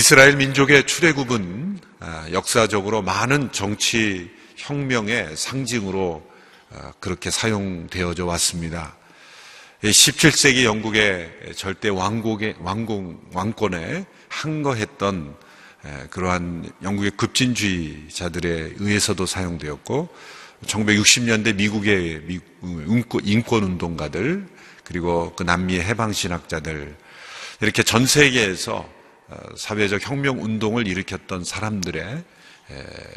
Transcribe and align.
이스라엘 0.00 0.34
민족의 0.36 0.86
출애굽은 0.86 1.78
아, 2.00 2.26
역사적으로 2.32 3.02
많은 3.02 3.52
정치 3.52 4.30
혁명의 4.56 5.36
상징으로 5.36 6.26
아, 6.72 6.94
그렇게 7.00 7.30
사용되어져 7.30 8.24
왔습니다. 8.24 8.96
17세기 9.82 10.64
영국의 10.64 11.52
절대 11.54 11.90
왕국의 11.90 12.54
왕공, 12.60 13.20
왕권에 13.34 14.06
항거했던 14.30 15.36
그러한 16.08 16.72
영국의 16.82 17.10
급진주의자들에 17.18 18.76
의해서도 18.78 19.26
사용되었고 19.26 20.08
1960년대 20.64 21.56
미국의 21.56 22.40
인권 23.24 23.64
운동가들 23.64 24.48
그리고 24.82 25.34
그 25.36 25.42
남미의 25.42 25.82
해방 25.82 26.14
신학자들 26.14 26.96
이렇게 27.60 27.82
전 27.82 28.06
세계에서 28.06 28.76
어, 28.76 28.99
사회적 29.56 30.08
혁명 30.08 30.42
운동을 30.42 30.86
일으켰던 30.86 31.44
사람들의 31.44 32.24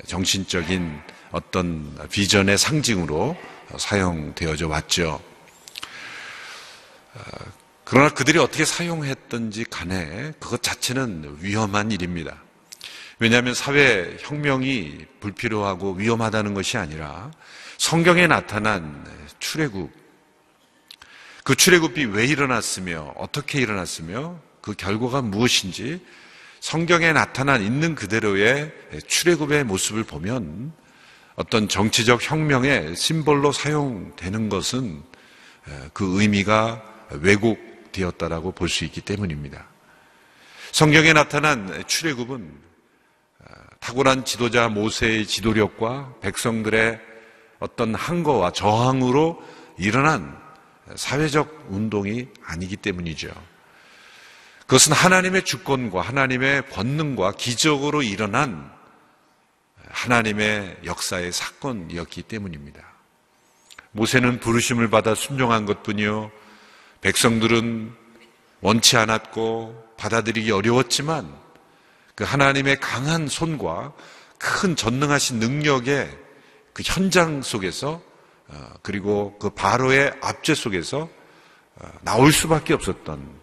정신적인 0.05 1.01
어떤 1.31 2.07
비전의 2.09 2.57
상징으로 2.57 3.37
사용되어져 3.77 4.67
왔죠. 4.67 5.21
어, 7.15 7.21
그러나 7.83 8.09
그들이 8.09 8.39
어떻게 8.39 8.65
사용했던지 8.65 9.65
간에 9.65 10.33
그것 10.39 10.63
자체는 10.63 11.37
위험한 11.41 11.91
일입니다. 11.91 12.41
왜냐하면 13.19 13.53
사회 13.53 14.17
혁명이 14.19 15.05
불필요하고 15.19 15.93
위험하다는 15.93 16.53
것이 16.53 16.77
아니라 16.77 17.31
성경에 17.77 18.27
나타난 18.27 19.05
출애굽, 19.39 19.91
그 21.43 21.55
출애굽이 21.55 22.05
왜 22.05 22.25
일어났으며 22.25 23.13
어떻게 23.17 23.59
일어났으며 23.59 24.39
그 24.63 24.73
결과가 24.73 25.21
무엇인지 25.21 25.99
성경에 26.61 27.11
나타난 27.11 27.61
있는 27.61 27.95
그대로의 27.95 28.71
출애굽의 29.05 29.65
모습을 29.65 30.05
보면 30.05 30.71
어떤 31.35 31.67
정치적 31.67 32.31
혁명의 32.31 32.95
심볼로 32.95 33.51
사용되는 33.51 34.47
것은 34.47 35.03
그 35.91 36.21
의미가 36.21 36.81
왜곡되었다라고 37.11 38.53
볼 38.53 38.69
수 38.69 38.85
있기 38.85 39.01
때문입니다. 39.01 39.67
성경에 40.71 41.11
나타난 41.11 41.83
출애굽은 41.85 42.49
탁월한 43.81 44.23
지도자 44.23 44.69
모세의 44.69 45.27
지도력과 45.27 46.15
백성들의 46.21 47.01
어떤 47.59 47.95
항거와 47.95 48.51
저항으로 48.51 49.43
일어난 49.77 50.41
사회적 50.95 51.67
운동이 51.69 52.27
아니기 52.45 52.77
때문이죠. 52.77 53.29
그것은 54.73 54.93
하나님의 54.93 55.45
주권과 55.45 56.01
하나님의 56.01 56.67
권능과 56.71 57.33
기적으로 57.33 58.01
일어난 58.01 58.71
하나님의 59.87 60.79
역사의 60.83 61.31
사건이었기 61.31 62.23
때문입니다. 62.23 62.81
모세는 63.91 64.39
부르심을 64.39 64.89
받아 64.89 65.13
순종한 65.13 65.67
것 65.67 65.83
뿐이요. 65.83 66.31
백성들은 67.01 67.93
원치 68.61 68.97
않았고 68.97 69.93
받아들이기 69.95 70.49
어려웠지만 70.49 71.31
그 72.15 72.23
하나님의 72.23 72.79
강한 72.79 73.27
손과 73.27 73.93
큰 74.39 74.75
전능하신 74.75 75.37
능력의 75.37 76.09
그 76.73 76.81
현장 76.83 77.43
속에서 77.43 78.01
어, 78.47 78.73
그리고 78.81 79.37
그 79.37 79.51
바로의 79.51 80.13
압제 80.19 80.55
속에서 80.55 81.07
어, 81.75 81.91
나올 82.01 82.31
수밖에 82.31 82.73
없었던 82.73 83.42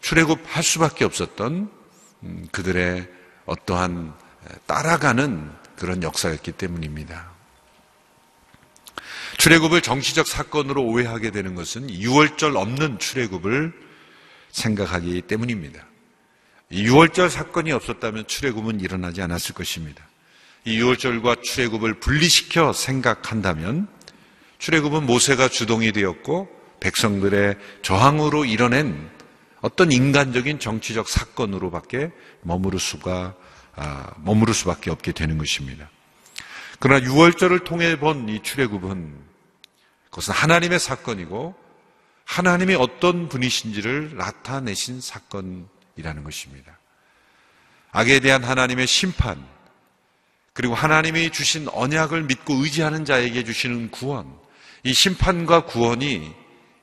출애굽할 0.00 0.62
수밖에 0.62 1.04
없었던 1.04 1.70
음, 2.22 2.48
그들의 2.52 3.08
어떠한 3.46 4.14
따라가는 4.66 5.50
그런 5.76 6.02
역사였기 6.02 6.52
때문입니다. 6.52 7.30
출애굽을 9.38 9.82
정치적 9.82 10.26
사건으로 10.26 10.82
오해하게 10.82 11.30
되는 11.30 11.54
것은 11.54 11.86
6월절 11.86 12.56
없는 12.56 12.98
출애굽을 12.98 13.72
생각하기 14.50 15.22
때문입니다. 15.22 15.84
6월절 16.72 17.30
사건이 17.30 17.72
없었다면 17.72 18.26
출애굽은 18.26 18.80
일어나지 18.80 19.22
않았을 19.22 19.54
것입니다. 19.54 20.04
이 20.64 20.80
6월절과 20.80 21.42
출애굽을 21.42 21.94
분리시켜 22.00 22.72
생각한다면 22.72 23.88
출애굽은 24.58 25.06
모세가 25.06 25.48
주동이 25.48 25.92
되었고 25.92 26.48
백성들의 26.80 27.56
저항으로 27.82 28.44
이뤄낸 28.44 29.08
어떤 29.60 29.90
인간적인 29.92 30.60
정치적 30.60 31.08
사건으로밖에 31.08 32.10
머무를 32.42 32.78
수가 32.78 33.34
아, 33.74 34.12
머무를 34.18 34.54
수밖에 34.54 34.90
없게 34.90 35.12
되는 35.12 35.38
것입니다. 35.38 35.88
그러나 36.80 37.04
6월절을 37.06 37.64
통해 37.64 37.98
본 37.98 38.28
이 38.28 38.40
출애굽은 38.42 39.14
그것은 40.10 40.34
하나님의 40.34 40.78
사건이고 40.78 41.54
하나님이 42.24 42.74
어떤 42.74 43.28
분이신지를 43.28 44.16
나타내신 44.16 45.00
사건이라는 45.00 46.24
것입니다. 46.24 46.78
악에 47.92 48.20
대한 48.20 48.44
하나님의 48.44 48.86
심판 48.86 49.44
그리고 50.52 50.74
하나님이 50.74 51.30
주신 51.30 51.68
언약을 51.68 52.24
믿고 52.24 52.54
의지하는 52.54 53.04
자에게 53.04 53.44
주시는 53.44 53.90
구원 53.90 54.38
이 54.82 54.92
심판과 54.92 55.64
구원이 55.64 56.34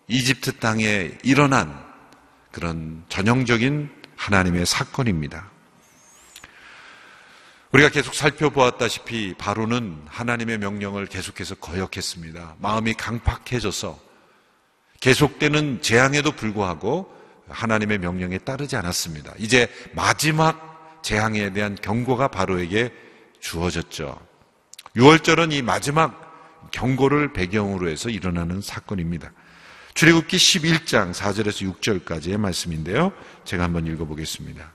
이집트 0.07 0.57
땅에 0.57 1.11
일어난 1.23 1.83
그런 2.55 3.03
전형적인 3.09 3.89
하나님의 4.15 4.65
사건입니다. 4.65 5.51
우리가 7.73 7.89
계속 7.89 8.15
살펴보았다시피 8.15 9.33
바로는 9.37 10.03
하나님의 10.07 10.59
명령을 10.59 11.07
계속해서 11.07 11.55
거역했습니다. 11.55 12.55
마음이 12.59 12.93
강팍해져서 12.93 13.99
계속되는 15.01 15.81
재앙에도 15.81 16.31
불구하고 16.31 17.13
하나님의 17.49 17.97
명령에 17.97 18.37
따르지 18.37 18.77
않았습니다. 18.77 19.33
이제 19.37 19.67
마지막 19.91 21.01
재앙에 21.03 21.51
대한 21.51 21.75
경고가 21.75 22.29
바로에게 22.29 22.93
주어졌죠. 23.41 24.17
6월절은 24.95 25.51
이 25.51 25.61
마지막 25.61 26.71
경고를 26.71 27.33
배경으로 27.33 27.89
해서 27.89 28.09
일어나는 28.09 28.61
사건입니다. 28.61 29.33
출애굽기 29.95 30.35
11장 30.35 31.13
4절에서 31.13 31.73
6절까지의 31.79 32.35
말씀인데요. 32.35 33.13
제가 33.45 33.63
한번 33.63 33.87
읽어보겠습니다. 33.87 34.73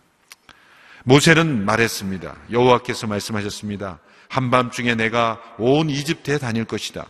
모세는 1.04 1.66
말했습니다. 1.66 2.36
여호와께서 2.50 3.06
말씀하셨습니다. 3.06 3.98
한밤중에 4.28 4.94
내가 4.94 5.38
온 5.58 5.90
이집트에 5.90 6.38
다닐 6.38 6.64
것이다. 6.64 7.06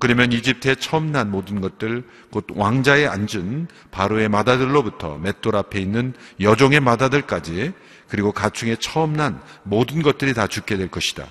그러면 0.00 0.32
이집트에 0.32 0.74
처음 0.74 1.12
난 1.12 1.30
모든 1.30 1.60
것들, 1.60 2.04
곧 2.32 2.46
왕자에 2.50 3.06
앉은 3.06 3.68
바로의 3.92 4.28
마다들로부터 4.28 5.18
맷돌 5.18 5.54
앞에 5.54 5.80
있는 5.80 6.14
여종의 6.40 6.80
마다들까지, 6.80 7.72
그리고 8.08 8.32
가축에 8.32 8.76
처음 8.80 9.12
난 9.12 9.40
모든 9.62 10.02
것들이 10.02 10.34
다 10.34 10.48
죽게 10.48 10.76
될 10.76 10.88
것이다. 10.88 11.28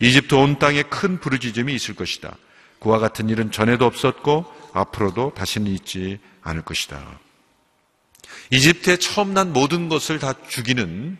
이집트 0.00 0.34
온 0.34 0.58
땅에 0.58 0.82
큰 0.82 1.20
부르짖음이 1.20 1.72
있을 1.72 1.94
것이다. 1.94 2.36
그와 2.80 2.98
같은 2.98 3.28
일은 3.28 3.52
전에도 3.52 3.86
없었고 3.86 4.55
앞으로도 4.76 5.32
다시는 5.34 5.70
있지 5.72 6.20
않을 6.42 6.62
것이다. 6.62 7.18
이집트에 8.50 8.98
처음 8.98 9.34
난 9.34 9.52
모든 9.52 9.88
것을 9.88 10.18
다 10.18 10.34
죽이는 10.48 11.18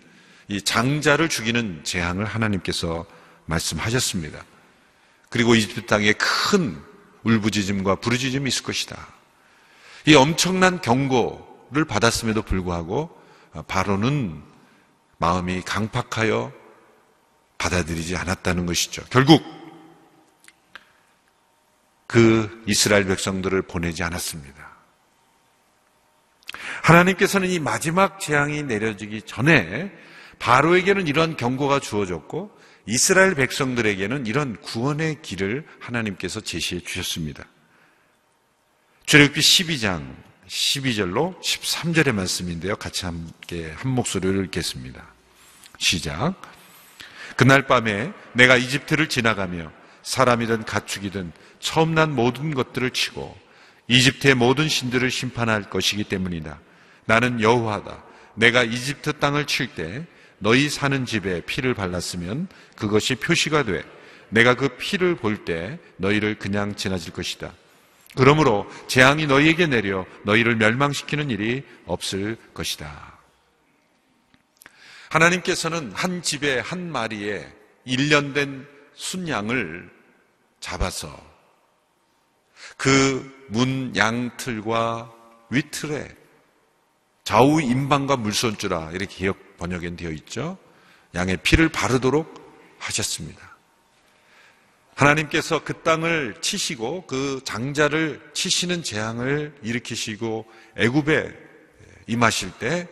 이 0.49 0.62
장자를 0.62 1.28
죽이는 1.28 1.83
재앙을 1.83 2.25
하나님께서 2.25 3.06
말씀하셨습니다. 3.47 4.44
그리고 5.31 5.55
이집트 5.55 5.87
땅에 5.87 6.12
큰 6.12 6.81
울부짖음과 7.25 7.97
부르짖음이 7.97 8.49
있을 8.49 8.62
것이다. 8.62 9.08
이 10.06 10.14
엄청난 10.14 10.81
경고를 10.81 11.85
받았음에도 11.88 12.43
불구하고 12.43 13.11
바로는 13.67 14.43
마음이 15.19 15.62
강팍하여 15.62 16.53
받아들이지 17.58 18.17
않았다는 18.17 18.67
것이죠. 18.67 19.03
결국 19.11 19.43
그 22.06 22.62
이스라엘 22.67 23.05
백성들을 23.05 23.62
보내지 23.62 24.03
않았습니다. 24.03 24.67
하나님께서는 26.82 27.49
이 27.49 27.58
마지막 27.58 28.20
재앙이 28.20 28.62
내려지기 28.62 29.23
전에 29.23 29.93
바로에게는 30.38 31.06
이런 31.08 31.37
경고가 31.37 31.81
주어졌고 31.81 32.56
이스라엘 32.87 33.35
백성들에게는 33.35 34.26
이런 34.26 34.56
구원의 34.61 35.23
길을 35.23 35.67
하나님께서 35.81 36.41
제시해 36.41 36.81
주셨습니다. 36.81 37.44
출애굽기 39.06 39.41
12장 39.41 40.14
12절로 40.47 41.41
13절의 41.41 42.12
말씀인데요. 42.12 42.76
같이 42.76 43.05
함께 43.05 43.73
한 43.76 43.91
목소리를 43.91 44.44
읽겠습니다. 44.47 45.05
시작. 45.79 46.41
그날 47.37 47.67
밤에 47.67 48.12
내가 48.32 48.56
이집트를 48.56 49.08
지나가며 49.08 49.73
사람이든 50.03 50.64
가축이든 50.64 51.32
처음 51.61 51.94
난 51.94 52.14
모든 52.14 52.55
것들을 52.55 52.91
치고 52.91 53.37
이집트의 53.88 54.35
모든 54.35 54.69
신들을 54.69 55.11
심판할 55.11 55.70
것이기 55.70 56.05
때문이다. 56.05 56.58
나는 57.05 57.41
여호와다. 57.41 58.05
내가 58.35 58.62
이집트 58.62 59.14
땅을 59.14 59.47
칠 59.47 59.75
때 59.75 60.05
너희 60.38 60.69
사는 60.69 61.06
집에 61.06 61.41
피를 61.43 61.73
발랐으면 61.75 62.49
그것이 62.76 63.14
표시가 63.14 63.62
돼 63.64 63.82
내가 64.29 64.55
그 64.55 64.69
피를 64.76 65.17
볼 65.17 65.44
때 65.44 65.79
너희를 65.97 66.38
그냥 66.38 66.75
지나칠 66.75 67.12
것이다. 67.12 67.53
그러므로 68.17 68.69
재앙이 68.88 69.26
너희에게 69.26 69.67
내려 69.67 70.06
너희를 70.25 70.56
멸망시키는 70.56 71.31
일이 71.31 71.62
없을 71.87 72.37
것이다. 72.55 73.19
하나님께서는 75.11 75.93
한 75.94 76.23
집에 76.23 76.58
한 76.58 76.91
마리에 76.91 77.47
1년 77.87 78.35
된 78.35 78.67
순양을 78.94 79.91
잡아서 80.61 81.36
그 82.76 83.37
문 83.49 83.94
양틀과 83.96 85.12
위틀에 85.50 86.14
좌우 87.25 87.61
임방과 87.61 88.17
물손주라 88.17 88.90
이렇게 88.93 89.06
기억 89.06 89.56
번역엔 89.56 89.96
되어 89.96 90.11
있죠. 90.11 90.58
양의 91.14 91.38
피를 91.38 91.69
바르도록 91.69 92.76
하셨습니다. 92.78 93.56
하나님께서 94.94 95.62
그 95.62 95.82
땅을 95.82 96.40
치시고 96.40 97.06
그 97.06 97.40
장자를 97.44 98.31
치시는 98.32 98.82
재앙을 98.82 99.55
일으키시고 99.62 100.46
애굽에 100.76 101.32
임하실 102.06 102.52
때 102.58 102.88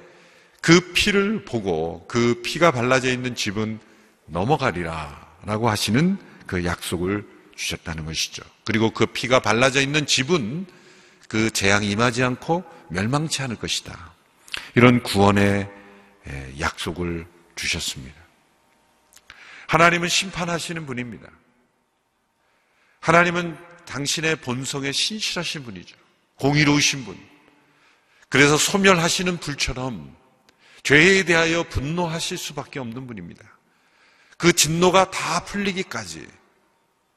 그 0.60 0.92
피를 0.94 1.44
보고 1.44 2.06
그 2.08 2.40
피가 2.42 2.70
발라져 2.70 3.10
있는 3.10 3.34
집은 3.34 3.78
넘어가리라 4.25 5.34
라고 5.44 5.69
하시는 5.69 6.16
그 6.46 6.64
약속을 6.64 7.33
주셨다는 7.56 8.04
것이죠. 8.04 8.42
그리고 8.64 8.90
그 8.90 9.06
피가 9.06 9.40
발라져 9.40 9.80
있는 9.80 10.06
집은 10.06 10.66
그 11.28 11.50
재앙이 11.50 11.90
임하지 11.90 12.22
않고 12.22 12.64
멸망치 12.90 13.42
않을 13.42 13.56
것이다. 13.56 14.14
이런 14.74 15.02
구원의 15.02 15.70
약속을 16.58 17.26
주셨습니다. 17.56 18.20
하나님은 19.66 20.08
심판하시는 20.08 20.86
분입니다. 20.86 21.28
하나님은 23.00 23.56
당신의 23.86 24.36
본성에 24.36 24.92
신실하신 24.92 25.64
분이죠. 25.64 25.96
공의로우신 26.36 27.04
분. 27.04 27.18
그래서 28.28 28.56
소멸하시는 28.56 29.38
불처럼 29.38 30.16
죄에 30.82 31.24
대하여 31.24 31.62
분노하실 31.64 32.36
수밖에 32.36 32.78
없는 32.78 33.06
분입니다. 33.06 33.42
그 34.36 34.52
진노가 34.52 35.10
다 35.10 35.44
풀리기까지 35.44 36.26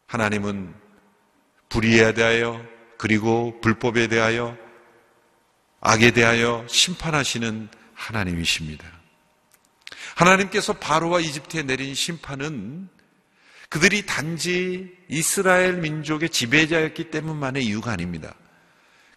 하나님은 0.07 0.73
불의에 1.69 2.13
대하여 2.13 2.65
그리고 2.97 3.59
불법에 3.61 4.07
대하여 4.07 4.57
악에 5.81 6.11
대하여 6.11 6.65
심판하시는 6.67 7.69
하나님이십니다. 7.93 8.85
하나님께서 10.15 10.73
바로와 10.73 11.19
이집트에 11.19 11.63
내린 11.63 11.93
심판은 11.93 12.89
그들이 13.69 14.05
단지 14.05 14.95
이스라엘 15.09 15.73
민족의 15.73 16.29
지배자였기 16.29 17.11
때문만의 17.11 17.65
이유가 17.65 17.91
아닙니다. 17.91 18.33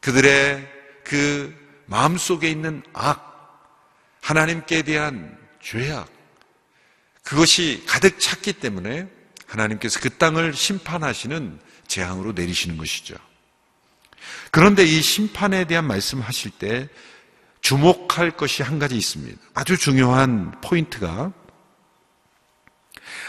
그들의 0.00 0.68
그 1.04 1.54
마음속에 1.86 2.50
있는 2.50 2.82
악, 2.92 3.70
하나님께 4.22 4.82
대한 4.82 5.38
죄악, 5.62 6.08
그것이 7.22 7.84
가득 7.86 8.18
찼기 8.18 8.54
때문에 8.54 9.08
하나님께서 9.50 10.00
그 10.00 10.10
땅을 10.10 10.54
심판하시는 10.54 11.58
재앙으로 11.86 12.32
내리시는 12.32 12.76
것이죠. 12.76 13.16
그런데 14.50 14.84
이 14.84 15.02
심판에 15.02 15.64
대한 15.64 15.86
말씀하실 15.86 16.52
때 16.52 16.88
주목할 17.60 18.36
것이 18.36 18.62
한 18.62 18.78
가지 18.78 18.96
있습니다. 18.96 19.38
아주 19.54 19.76
중요한 19.76 20.52
포인트가 20.60 21.32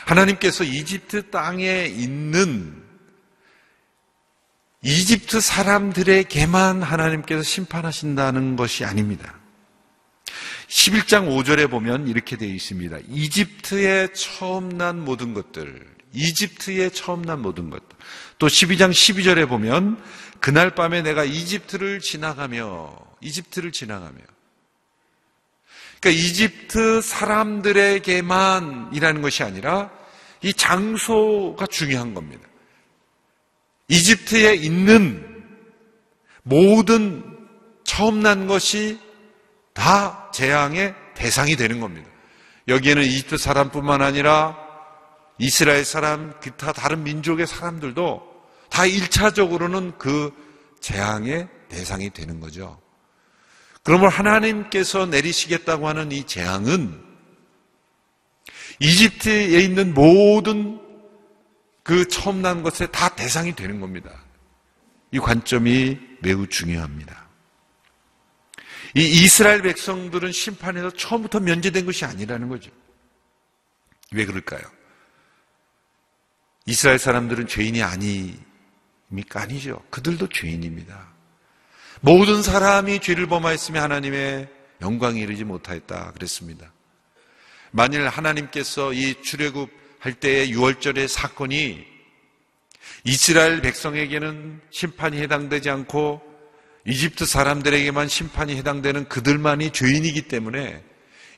하나님께서 0.06 0.64
이집트 0.64 1.32
땅에 1.32 1.86
있는 1.86 2.82
이집트 4.84 5.42
사람들에게만 5.42 6.82
하나님께서 6.82 7.44
심판하신다는 7.44 8.56
것이 8.56 8.84
아닙니다. 8.86 9.40
11장 10.68 11.28
5절에 11.28 11.70
보면 11.70 12.08
이렇게 12.08 12.38
되어 12.38 12.50
있습니다. 12.50 13.00
이집트에 13.10 14.14
처음 14.14 14.70
난 14.70 15.04
모든 15.04 15.34
것들, 15.34 16.01
이집트에 16.14 16.90
처음 16.90 17.22
난 17.22 17.42
모든 17.42 17.70
것들. 17.70 17.88
또 18.40 18.48
12장 18.48 18.92
12절에 18.92 19.48
보면 19.48 20.04
그날 20.40 20.76
밤에 20.76 21.02
내가 21.02 21.24
이집트를 21.24 22.00
지나가며 22.00 22.94
이집트를 23.22 23.72
지나가며 23.72 24.20
그러니까 26.02 26.22
이집트 26.22 27.02
사람들에게만이라는 27.02 29.22
것이 29.22 29.44
아니라 29.44 29.92
이 30.42 30.52
장소가 30.54 31.68
중요한 31.68 32.16
겁니다. 32.16 32.44
이집트에 33.88 34.56
있는 34.56 35.46
모든 36.42 37.24
처음 37.84 38.22
난 38.22 38.48
것이 38.48 39.00
다 39.74 40.32
재앙의 40.34 40.96
대상이 41.14 41.56
되는 41.56 41.80
겁니다. 41.80 42.10
여기에는 42.68 43.04
이집트 43.04 43.38
사람뿐만 43.38 44.02
아니라 44.02 44.58
이스라엘 45.42 45.84
사람, 45.84 46.40
기타 46.40 46.72
다른 46.72 47.04
민족의 47.04 47.48
사람들도 47.48 48.46
다 48.70 48.84
1차적으로는 48.84 49.98
그 49.98 50.32
재앙의 50.80 51.50
대상이 51.68 52.12
되는 52.12 52.40
거죠. 52.40 52.80
그러면 53.82 54.10
하나님께서 54.10 55.08
내리시겠다고 55.08 55.88
하는 55.88 56.12
이 56.12 56.28
재앙은 56.28 57.04
이집트에 58.80 59.62
있는 59.62 59.96
모든 59.96 60.80
그 61.82 62.08
처음 62.08 62.44
난 62.44 62.62
것에 62.62 62.86
다 62.92 63.10
대상이 63.10 63.56
되는 63.56 63.80
겁니다. 63.80 64.12
이 65.10 65.18
관점이 65.18 66.00
매우 66.22 66.46
중요합니다. 66.46 67.30
이 68.96 69.24
이스라엘 69.24 69.64
백성들은 69.64 70.32
심판에서 70.32 70.92
처음부터 70.92 71.40
면제된 71.40 71.88
것이 71.88 72.06
아니라는 72.06 72.48
거죠. 72.48 72.70
왜 74.12 74.24
그럴까요? 74.28 74.81
이스라엘 76.66 77.00
사람들은 77.00 77.48
죄인이 77.48 77.82
아닙니까? 77.82 79.42
아니죠. 79.42 79.82
그들도 79.90 80.30
죄인입니다. 80.30 81.12
모든 82.02 82.42
사람이 82.42 83.00
죄를 83.00 83.28
범하였으며 83.28 83.82
하나님의 83.82 84.48
영광이 84.82 85.22
이르지 85.22 85.44
못하였다 85.44 86.12
그랬습니다. 86.14 86.72
만일 87.72 88.08
하나님께서 88.08 88.94
이 88.94 89.22
출애굽 89.22 89.70
할 90.00 90.14
때의 90.14 90.54
6월절의 90.54 91.08
사건이 91.08 91.86
이스라엘 93.04 93.62
백성에게는 93.62 94.62
심판이 94.72 95.20
해당되지 95.20 95.70
않고 95.70 96.22
이집트 96.86 97.26
사람들에게만 97.26 98.08
심판이 98.08 98.56
해당되는 98.56 99.08
그들만이 99.08 99.72
죄인이기 99.72 100.24
때문에 100.24 100.84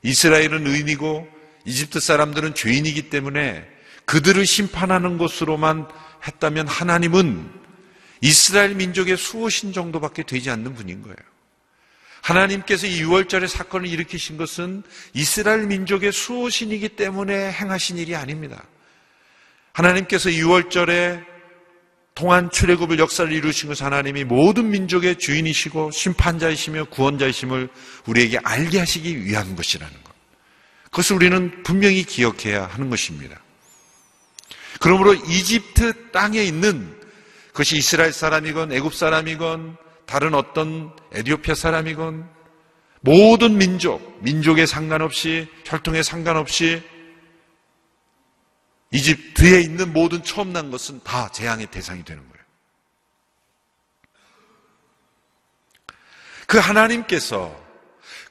이스라엘은 0.01 0.65
의인이고 0.65 1.27
이집트 1.65 1.99
사람들은 1.99 2.55
죄인이기 2.55 3.09
때문에 3.09 3.72
그들을 4.05 4.45
심판하는 4.45 5.17
것으로만 5.17 5.87
했다면 6.27 6.67
하나님은 6.67 7.49
이스라엘 8.21 8.75
민족의 8.75 9.17
수호신 9.17 9.73
정도밖에 9.73 10.23
되지 10.23 10.49
않는 10.49 10.75
분인 10.75 11.01
거예요. 11.01 11.17
하나님께서 12.21 12.87
이 12.87 13.03
6월절의 13.03 13.47
사건을 13.47 13.87
일으키신 13.87 14.37
것은 14.37 14.83
이스라엘 15.13 15.67
민족의 15.67 16.13
수호신이기 16.13 16.89
때문에 16.89 17.51
행하신 17.51 17.97
일이 17.97 18.15
아닙니다. 18.15 18.63
하나님께서 19.73 20.29
6월절에 20.29 21.25
통한 22.15 22.49
출애굽을 22.49 22.99
역사를 22.99 23.29
이루신 23.29 23.67
것은 23.69 23.87
하나님이 23.87 24.23
모든 24.23 24.69
민족의 24.69 25.17
주인이시고 25.17 25.91
심판자이시며 25.91 26.85
구원자이심을 26.85 27.69
우리에게 28.05 28.37
알게 28.43 28.79
하시기 28.79 29.25
위한 29.25 29.55
것이라는 29.55 29.93
것. 30.03 30.13
그것을 30.85 31.15
우리는 31.15 31.63
분명히 31.63 32.03
기억해야 32.03 32.67
하는 32.67 32.89
것입니다. 32.89 33.42
그러므로 34.83 35.13
이집트 35.13 36.11
땅에 36.11 36.43
있는 36.43 36.99
그것이 37.53 37.77
이스라엘 37.77 38.11
사람이건 38.11 38.73
애굽 38.73 38.93
사람이건 38.93 39.77
다른 40.05 40.33
어떤 40.33 40.93
에디오피아 41.13 41.55
사람이건 41.55 42.29
모든 42.99 43.57
민족, 43.57 44.21
민족에 44.21 44.65
상관없이 44.65 45.47
혈통에 45.63 46.03
상관없이 46.03 46.83
이집트에 48.91 49.61
있는 49.61 49.93
모든 49.93 50.21
처음 50.21 50.51
난 50.51 50.69
것은 50.69 50.99
다 51.05 51.29
재앙의 51.31 51.67
대상이 51.67 52.03
되는 52.03 52.21
거예요. 52.21 52.43
그 56.45 56.57
하나님께서 56.57 57.57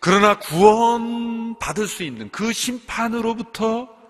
그러나 0.01 0.39
구원받을 0.39 1.89
수 1.89 2.03
있는 2.03 2.29
그 2.31 2.53
심판으로부터 2.53 4.02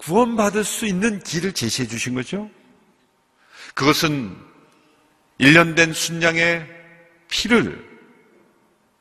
구원받을 0.00 0.64
수 0.64 0.86
있는 0.86 1.20
길을 1.20 1.52
제시해 1.52 1.86
주신 1.86 2.14
거죠. 2.14 2.50
그것은 3.74 4.34
1년 5.38 5.76
된 5.76 5.92
순양의 5.92 6.66
피를 7.28 7.88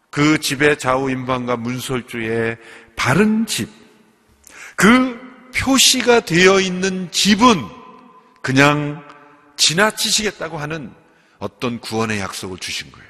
그 0.10 0.40
집의 0.40 0.78
좌우인방과 0.78 1.58
문설주의 1.58 2.58
바른 2.96 3.46
집, 3.46 3.70
그 4.76 5.20
표시가 5.56 6.22
되어 6.22 6.60
있는 6.60 7.10
집은 7.12 7.66
그냥 8.42 9.06
지나치시겠다고 9.56 10.58
하는 10.58 10.94
어떤 11.38 11.80
구원의 11.80 12.20
약속을 12.20 12.58
주신 12.58 12.92
거예요. 12.92 13.10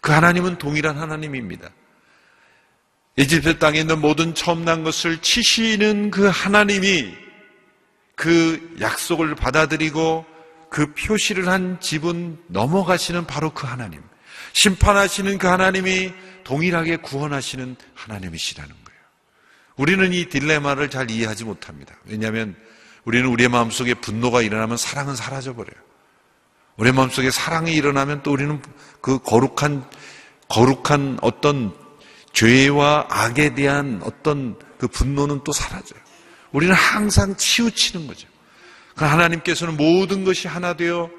그 0.00 0.12
하나님은 0.12 0.58
동일한 0.58 0.96
하나님입니다. 0.96 1.70
이집트 3.20 3.58
땅에 3.58 3.80
있는 3.80 4.00
모든 4.00 4.34
처음 4.34 4.64
난 4.64 4.82
것을 4.82 5.18
치시는 5.18 6.10
그 6.10 6.26
하나님이 6.26 7.14
그 8.14 8.76
약속을 8.80 9.34
받아들이고 9.34 10.24
그 10.70 10.94
표시를 10.94 11.46
한 11.46 11.78
집은 11.80 12.38
넘어가시는 12.46 13.26
바로 13.26 13.50
그 13.50 13.66
하나님. 13.66 14.02
심판하시는 14.54 15.36
그 15.36 15.46
하나님이 15.48 16.14
동일하게 16.44 16.96
구원하시는 16.96 17.76
하나님이시라는 17.94 18.70
거예요. 18.70 19.00
우리는 19.76 20.14
이 20.14 20.24
딜레마를 20.24 20.88
잘 20.88 21.10
이해하지 21.10 21.44
못합니다. 21.44 21.94
왜냐하면 22.06 22.56
우리는 23.04 23.28
우리의 23.28 23.50
마음속에 23.50 23.92
분노가 23.92 24.40
일어나면 24.40 24.78
사랑은 24.78 25.14
사라져버려요. 25.14 25.76
우리의 26.78 26.94
마음속에 26.94 27.30
사랑이 27.30 27.74
일어나면 27.74 28.22
또 28.22 28.32
우리는 28.32 28.62
그 29.02 29.18
거룩한, 29.18 29.84
거룩한 30.48 31.18
어떤 31.20 31.74
죄와 32.32 33.06
악에 33.08 33.54
대한 33.54 34.00
어떤 34.04 34.58
그 34.78 34.88
분노는 34.88 35.42
또 35.44 35.52
사라져요. 35.52 36.00
우리는 36.52 36.74
항상 36.74 37.36
치우치는 37.36 38.06
거죠. 38.06 38.28
그 38.96 39.04
하나님께서는 39.04 39.76
모든 39.76 40.24
것이 40.24 40.48
하나 40.48 40.74
되어 40.74 41.10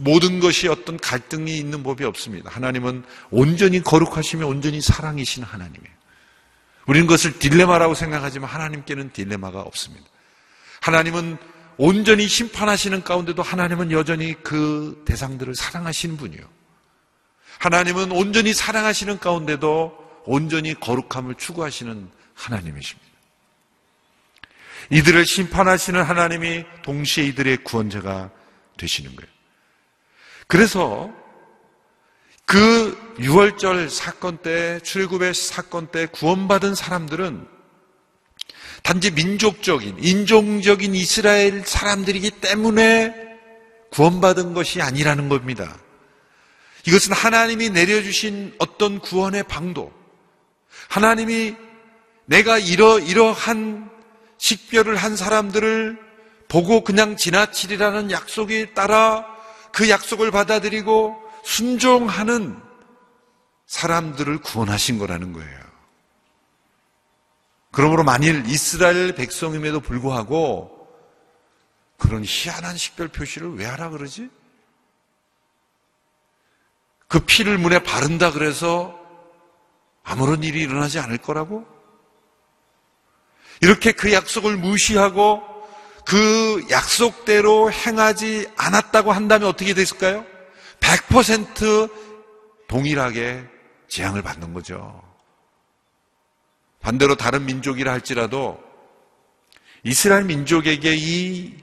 모든 0.00 0.40
것이 0.40 0.68
어떤 0.68 0.98
갈등이 0.98 1.56
있는 1.56 1.82
법이 1.82 2.04
없습니다. 2.04 2.50
하나님은 2.50 3.04
온전히 3.30 3.82
거룩하시며 3.82 4.46
온전히 4.46 4.80
사랑이신 4.80 5.42
하나님이에요. 5.42 5.98
우리는 6.86 7.06
그것을 7.06 7.38
딜레마라고 7.38 7.94
생각하지만 7.94 8.50
하나님께는 8.50 9.12
딜레마가 9.12 9.60
없습니다. 9.60 10.06
하나님은 10.80 11.38
온전히 11.76 12.26
심판하시는 12.28 13.02
가운데도 13.04 13.42
하나님은 13.42 13.92
여전히 13.92 14.34
그 14.42 15.02
대상들을 15.06 15.54
사랑하시는 15.54 16.16
분이요. 16.16 16.40
하나님은 17.58 18.12
온전히 18.12 18.52
사랑하시는 18.52 19.18
가운데도 19.18 19.97
온전히 20.28 20.78
거룩함을 20.78 21.36
추구하시는 21.36 22.10
하나님이십니다. 22.34 23.08
이들을 24.90 25.24
심판하시는 25.26 26.02
하나님이 26.02 26.64
동시에 26.82 27.24
이들의 27.24 27.64
구원자가 27.64 28.30
되시는 28.76 29.16
거예요. 29.16 29.30
그래서 30.46 31.12
그 32.44 33.16
6월절 33.18 33.88
사건 33.90 34.38
때, 34.38 34.80
출굽의 34.80 35.34
사건 35.34 35.88
때 35.88 36.06
구원받은 36.06 36.74
사람들은 36.74 37.46
단지 38.82 39.10
민족적인, 39.10 40.02
인종적인 40.02 40.94
이스라엘 40.94 41.64
사람들이기 41.64 42.30
때문에 42.32 43.14
구원받은 43.90 44.54
것이 44.54 44.80
아니라는 44.80 45.28
겁니다. 45.28 45.78
이것은 46.86 47.12
하나님이 47.12 47.70
내려주신 47.70 48.54
어떤 48.58 48.98
구원의 49.00 49.42
방도, 49.44 49.97
하나님이 50.88 51.56
내가 52.26 52.58
이러, 52.58 52.98
이러한 52.98 53.90
식별을 54.38 54.96
한 54.96 55.16
사람들을 55.16 55.98
보고 56.48 56.82
그냥 56.82 57.16
지나치리라는 57.16 58.10
약속에 58.10 58.72
따라 58.74 59.26
그 59.72 59.88
약속을 59.90 60.30
받아들이고 60.30 61.22
순종하는 61.44 62.60
사람들을 63.66 64.40
구원하신 64.40 64.98
거라는 64.98 65.32
거예요. 65.32 65.58
그러므로 67.70 68.02
만일 68.02 68.44
이스라엘 68.46 69.14
백성임에도 69.14 69.80
불구하고 69.80 70.74
그런 71.98 72.24
희한한 72.24 72.76
식별 72.76 73.08
표시를 73.08 73.56
왜 73.56 73.66
하라 73.66 73.90
그러지? 73.90 74.30
그 77.08 77.20
피를 77.20 77.58
문에 77.58 77.82
바른다 77.82 78.32
그래서 78.32 78.97
아무런 80.08 80.42
일이 80.42 80.62
일어나지 80.62 80.98
않을 80.98 81.18
거라고? 81.18 81.66
이렇게 83.60 83.92
그 83.92 84.12
약속을 84.12 84.56
무시하고 84.56 85.42
그 86.06 86.66
약속대로 86.70 87.70
행하지 87.70 88.48
않았다고 88.56 89.12
한다면 89.12 89.48
어떻게 89.48 89.74
됐을까요? 89.74 90.24
100% 90.80 91.90
동일하게 92.68 93.44
재앙을 93.88 94.22
받는 94.22 94.54
거죠. 94.54 95.02
반대로 96.80 97.14
다른 97.14 97.44
민족이라 97.44 97.92
할지라도 97.92 98.58
이스라엘 99.82 100.24
민족에게 100.24 100.94
이 100.96 101.54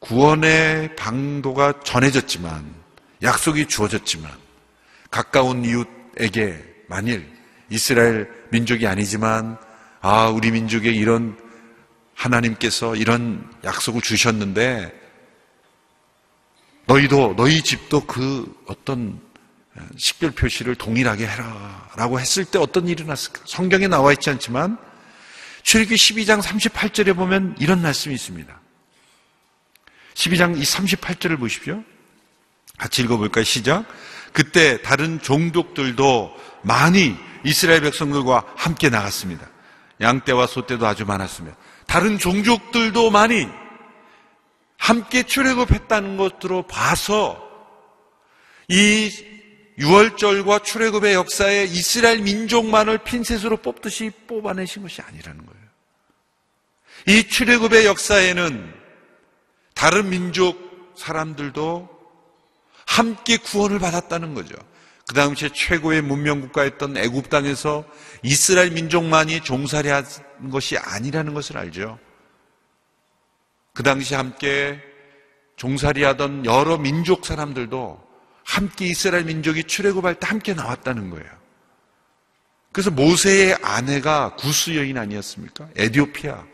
구원의 0.00 0.96
방도가 0.96 1.80
전해졌지만 1.80 2.74
약속이 3.22 3.68
주어졌지만 3.68 4.30
가까운 5.10 5.64
이웃에게 5.64 6.62
만일 6.88 7.34
이스라엘 7.74 8.30
민족이 8.50 8.86
아니지만 8.86 9.58
아 10.00 10.28
우리 10.28 10.52
민족에 10.52 10.90
이런 10.90 11.36
하나님께서 12.14 12.94
이런 12.94 13.50
약속을 13.64 14.00
주셨는데 14.00 15.00
너희도 16.86 17.34
너희 17.36 17.62
집도 17.62 18.06
그 18.06 18.54
어떤 18.66 19.20
식별 19.96 20.30
표시를 20.30 20.76
동일하게 20.76 21.26
해라라고 21.26 22.20
했을 22.20 22.44
때 22.44 22.58
어떤 22.58 22.86
일이 22.86 23.04
났을까? 23.04 23.40
성경에 23.44 23.88
나와 23.88 24.12
있지 24.12 24.30
않지만 24.30 24.78
출애굽기 25.64 25.96
12장 25.96 26.40
38절에 26.40 27.16
보면 27.16 27.56
이런 27.58 27.82
말씀이 27.82 28.14
있습니다. 28.14 28.60
12장 30.14 30.56
이 30.56 30.62
38절을 30.62 31.40
보십시오. 31.40 31.82
같이 32.78 33.02
읽어볼까요? 33.02 33.42
시작. 33.42 33.84
그때 34.32 34.80
다른 34.82 35.20
종족들도 35.20 36.36
많이 36.62 37.16
이스라엘 37.44 37.82
백성들과 37.82 38.44
함께 38.56 38.88
나갔습니다. 38.88 39.48
양떼와 40.00 40.46
소떼도 40.46 40.86
아주 40.86 41.04
많았습니다. 41.04 41.56
다른 41.86 42.18
종족들도 42.18 43.10
많이 43.10 43.46
함께 44.78 45.22
출애굽했다는 45.22 46.16
것으로 46.16 46.62
봐서 46.62 47.40
이 48.68 49.10
6월절과 49.78 50.64
출애굽의 50.64 51.14
역사에 51.14 51.64
이스라엘 51.64 52.20
민족만을 52.20 52.98
핀셋으로 52.98 53.58
뽑듯이 53.58 54.10
뽑아내신 54.26 54.82
것이 54.82 55.02
아니라는 55.02 55.44
거예요. 55.44 55.64
이 57.06 57.28
출애굽의 57.28 57.86
역사에는 57.86 58.74
다른 59.74 60.08
민족 60.08 60.94
사람들도 60.96 61.88
함께 62.86 63.36
구원을 63.36 63.78
받았다는 63.78 64.34
거죠. 64.34 64.54
그 65.06 65.14
당시에 65.14 65.50
최고의 65.52 66.02
문명 66.02 66.40
국가였던 66.40 66.96
애굽 66.96 67.28
땅에서 67.28 67.84
이스라엘 68.22 68.70
민족만이 68.70 69.40
종살이 69.40 69.88
한 69.88 70.04
것이 70.50 70.78
아니라는 70.78 71.34
것을 71.34 71.58
알죠. 71.58 71.98
그 73.74 73.82
당시 73.82 74.14
함께 74.14 74.80
종살이 75.56 76.04
하던 76.04 76.46
여러 76.46 76.78
민족 76.78 77.26
사람들도 77.26 78.02
함께 78.44 78.86
이스라엘 78.86 79.24
민족이 79.24 79.64
출애굽할 79.64 80.14
때 80.16 80.26
함께 80.26 80.54
나왔다는 80.54 81.10
거예요. 81.10 81.26
그래서 82.72 82.90
모세의 82.90 83.58
아내가 83.62 84.34
구스 84.36 84.74
여인 84.76 84.98
아니었습니까? 84.98 85.68
에디오피아. 85.76 86.44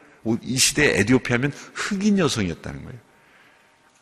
이 0.42 0.59
시대에 0.59 0.99
에디오피아면 1.00 1.52
흑인 1.75 2.19
여성이었다는 2.19 2.85
거예요. 2.85 2.99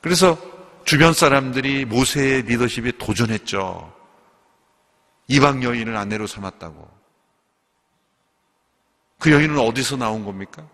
그래서 0.00 0.38
주변 0.84 1.12
사람들이 1.12 1.84
모세의 1.84 2.42
리더십에 2.42 2.92
도전했죠. 2.98 3.97
이방 5.28 5.62
여인을 5.62 5.96
아내로 5.96 6.26
삼았다고. 6.26 6.98
그 9.18 9.30
여인은 9.30 9.58
어디서 9.58 9.96
나온 9.96 10.24
겁니까? 10.24 10.66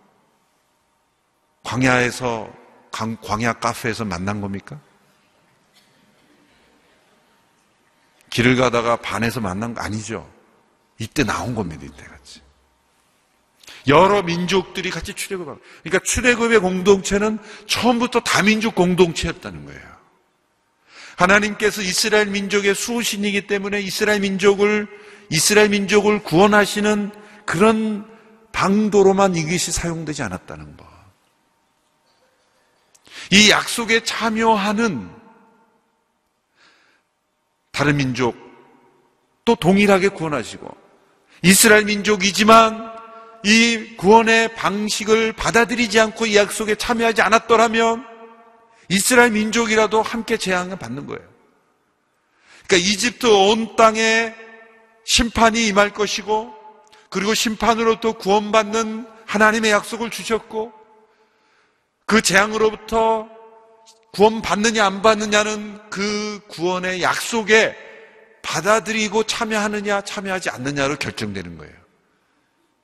광야에서, 1.65 2.53
광야 2.91 3.55
카페에서 3.55 4.05
만난 4.05 4.41
겁니까? 4.41 4.79
길을 8.31 8.57
가다가 8.57 8.97
반에서 8.97 9.41
만난 9.41 9.75
거 9.75 9.81
아니죠. 9.81 10.31
이때 10.99 11.25
나온 11.25 11.55
겁니다, 11.55 11.85
이때 11.85 12.05
같이. 12.05 12.43
여러 13.87 14.23
민족들이 14.23 14.91
같이 14.91 15.15
출애굽하고. 15.15 15.61
그러니까 15.83 16.05
출애굽의 16.05 16.61
공동체는 16.61 17.39
처음부터 17.67 18.21
다민족 18.21 18.75
공동체였다는 18.75 19.67
거예요. 19.67 19.94
하나님께서 21.17 21.83
이스라엘 21.83 22.27
민족의 22.27 22.75
수호신이기 22.75 23.47
때문에 23.47 23.81
이스라엘 23.81 24.21
민족을 24.21 24.89
이스라엘 25.31 25.71
민족을 25.71 26.23
구원하시는 26.23 27.11
그런 27.45 28.07
방도로만 28.53 29.35
이것이 29.37 29.73
사용되지 29.73 30.23
않았다는 30.23 30.77
것. 30.77 30.87
이 33.31 33.51
약속에 33.51 34.05
참여하는 34.05 35.11
다른 37.73 37.97
민족 37.97 38.37
또 39.45 39.55
동일하게 39.55 40.09
구원하시고 40.09 40.69
이스라엘 41.43 41.85
민족이지만 41.85 42.93
이 43.45 43.97
구원의 43.97 44.55
방식을 44.55 45.35
받아들이지 45.35 46.01
않고 46.01 46.27
이 46.27 46.37
약속에 46.37 46.77
참여하지 46.77 47.23
않았더라면 47.23 48.14
이스라엘 48.89 49.31
민족이라도 49.31 50.03
함께 50.03 50.37
재앙을 50.37 50.79
받는 50.79 51.07
거예요. 51.07 51.23
그러니까 52.67 52.89
이집트 52.89 53.27
온 53.27 53.77
땅에 53.77 54.35
심판이 55.05 55.67
임할 55.67 55.93
것이고 55.93 56.55
그리고 57.11 57.35
심판으로부터 57.35 58.13
구원받는 58.13 59.07
하나님의 59.27 59.71
약속을 59.71 60.11
주셨고 60.11 60.73
그 62.07 62.21
재앙으로부터 62.21 63.29
구원받느냐 64.13 64.85
안 64.85 65.03
받느냐는 65.03 65.81
그 65.91 66.41
구원의 66.49 67.03
약속에 67.03 67.77
받아들이고 68.43 69.25
참여하느냐 69.25 70.03
참여하지 70.03 70.51
않느냐로 70.51 70.97
결정되는 70.97 71.59
거예요. 71.59 71.75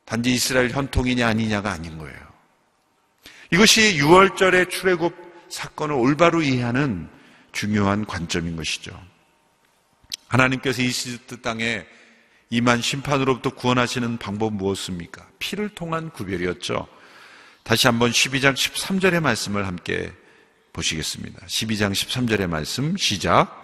단지 0.05 0.33
이스라엘 0.33 0.71
현통이냐 0.71 1.27
아니냐가 1.29 1.71
아닌 1.71 1.99
거예요. 1.99 2.19
이것이 3.53 3.99
6월절의 3.99 4.71
출애굽 4.71 5.30
사건을 5.51 5.95
올바로 5.95 6.43
이해하는 6.43 7.09
중요한 7.53 8.07
관점인 8.07 8.57
것이죠. 8.57 8.93
하나님께서 10.29 10.83
이집트 10.83 11.41
땅에 11.41 11.85
이만 12.51 12.81
심판으로부터 12.81 13.51
구원하시는 13.51 14.19
방법 14.19 14.55
무엇입니까? 14.55 15.27
피를 15.39 15.69
통한 15.69 16.11
구별이었죠. 16.11 16.89
다시 17.63 17.87
한번 17.87 18.11
12장 18.11 18.55
13절의 18.55 19.21
말씀을 19.21 19.67
함께 19.67 20.13
보시겠습니다. 20.73 21.47
12장 21.47 21.93
13절의 21.93 22.49
말씀 22.49 22.97
시작. 22.97 23.57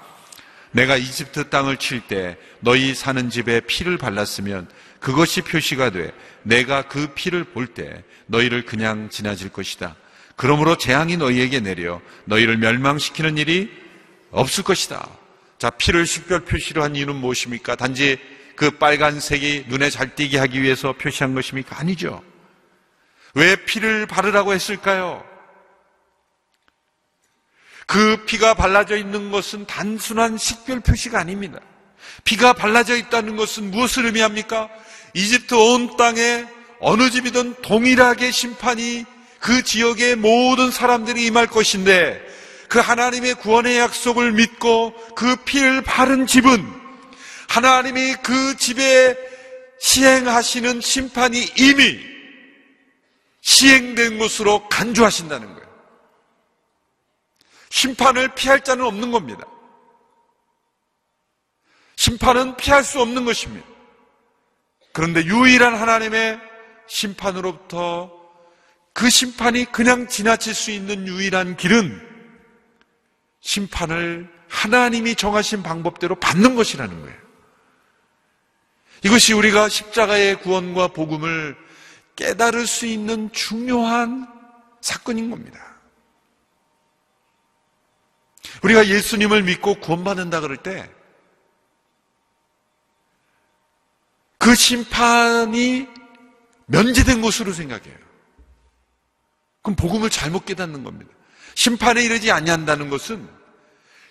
내가 0.73 0.97
이집트 0.97 1.49
땅을 1.49 1.79
칠 1.79 2.07
때 2.07 2.37
너희 2.61 2.95
사는 2.95 3.31
집에 3.31 3.61
피를 3.61 3.97
발랐으면 3.97 4.69
그것이 5.01 5.43
표시가 5.43 5.91
돼 5.91 6.13
내가 6.43 6.83
그 6.83 7.15
피를 7.15 7.45
볼 7.45 7.69
때 7.75 8.05
너희를 8.27 8.67
그냥 8.67 9.09
지나질 9.09 9.49
것이다. 9.51 9.97
그러므로 10.37 10.77
재앙이 10.77 11.17
너희에게 11.17 11.61
내려 11.61 12.01
너희를 12.27 12.59
멸망시키는 12.59 13.39
일이 13.39 13.71
없을 14.31 14.63
것이다. 14.63 15.09
자, 15.59 15.71
피를 15.71 16.07
식별 16.07 16.41
표시로 16.41 16.83
한 16.83 16.95
이유는 16.95 17.17
무엇입니까? 17.17 17.77
단지 17.77 18.19
그 18.55 18.71
빨간색이 18.71 19.65
눈에 19.69 19.89
잘 19.91 20.15
띄게 20.15 20.39
하기 20.39 20.63
위해서 20.63 20.93
표시한 20.93 21.35
것입니까? 21.35 21.79
아니죠. 21.79 22.23
왜 23.35 23.57
피를 23.57 24.07
바르라고 24.07 24.53
했을까요? 24.53 25.25
그 27.87 28.25
피가 28.27 28.55
발라져 28.55 28.97
있는 28.97 29.31
것은 29.31 29.67
단순한 29.67 30.37
식별 30.39 30.81
표시가 30.81 31.19
아닙니다. 31.19 31.61
피가 32.25 32.53
발라져 32.53 32.97
있다는 32.97 33.37
것은 33.37 33.71
무엇을 33.71 34.07
의미합니까? 34.07 34.69
이집트 35.15 35.55
온 35.55 35.97
땅에 35.97 36.47
어느 36.81 37.11
집이든 37.11 37.63
동일하게 37.63 38.31
심판이 38.31 39.07
그 39.47 39.63
지역의 39.63 40.17
모든 40.17 40.73
사람들이 40.73 41.25
임할 41.27 41.47
것인데 41.47 42.21
그 42.69 42.81
하나님의 42.81 43.37
구원의 43.37 43.79
약속을 43.79 44.33
믿고 44.33 44.93
그 45.15 45.37
피를 45.45 45.83
바른 45.83 46.27
집은 46.27 46.69
하나님이 47.49 48.17
그 48.25 48.57
집에 48.57 49.17
시행하시는 49.79 50.81
심판이 50.81 51.45
이미 51.59 51.97
시행된 53.41 54.19
것으로 54.19 54.69
간주하신다는 54.69 55.55
거예요. 55.55 55.69
심판을 57.71 58.35
피할 58.35 58.65
자는 58.65 58.85
없는 58.85 59.13
겁니다. 59.13 59.45
심판은 61.95 62.57
피할 62.57 62.83
수 62.83 63.01
없는 63.01 63.25
것입니다. 63.25 63.65
그런데 64.93 65.25
유일한 65.25 65.77
하나님의 65.77 66.41
심판으로부터 66.89 68.16
그 68.97 69.11
심판이 69.11 69.67
그냥 69.67 70.09
지나칠 70.09 70.55
수 70.55 70.71
있는 70.71 71.07
유일한 71.07 71.55
길은 71.59 72.01
심판을 73.41 74.27
하나님이 74.49 75.15
정하신 75.17 75.63
방법대로 75.63 76.15
받는 76.15 76.57
것이라는 76.57 77.03
거예요. 77.03 77.19
이것이 79.05 79.35
우리가 79.35 79.69
십자가의 79.69 80.41
구원과 80.41 80.89
복음을 80.89 81.55
깨달을 82.17 82.67
수 82.67 82.87
있는 82.87 83.31
중요한 83.33 84.27
사건인 84.81 85.29
겁니다. 85.29 85.77
우리가 88.63 88.87
예수님을 88.87 89.43
믿고 89.43 89.75
구원받는다 89.81 90.41
그럴 90.41 90.57
때 90.57 90.91
그 94.39 94.55
심판이 94.55 95.89
면제된 96.67 97.21
것으로 97.21 97.53
생각해요. 97.53 98.06
그럼 99.67 99.75
복음을 99.75 100.11
잘못 100.11 100.47
깨닫는 100.47 100.85
겁니다. 100.85 101.11
심판에 101.57 102.01
이르지 102.05 102.31
아니한다는 102.31 102.89
것은 102.89 103.29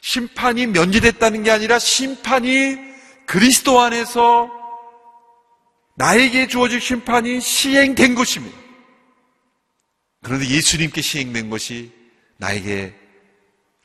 심판이 0.02 0.68
면제됐다는 0.68 1.44
게 1.44 1.52
아니라 1.52 1.80
심판이 1.80 2.78
그리스도 3.26 3.80
안에서 3.80 4.52
나에게 5.96 6.48
주어질 6.48 6.82
심판이 6.82 7.40
시행된 7.40 8.16
것입니다. 8.16 8.58
그런데 10.24 10.46
예수님께 10.46 11.00
시행된 11.02 11.50
것이 11.50 11.90
나에게 12.36 12.94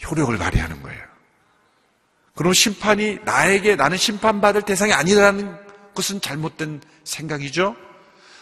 효력을 0.05 0.37
발휘하는 0.37 0.83
거예요. 0.83 1.05
그럼 2.35 2.53
심판이 2.53 3.21
나에게 3.25 3.77
나는 3.77 3.97
심판받을 3.97 4.63
대상이 4.63 4.93
아니라는 4.93 5.57
것은 5.95 6.21
잘못된 6.21 6.83
생각이죠. 7.05 7.77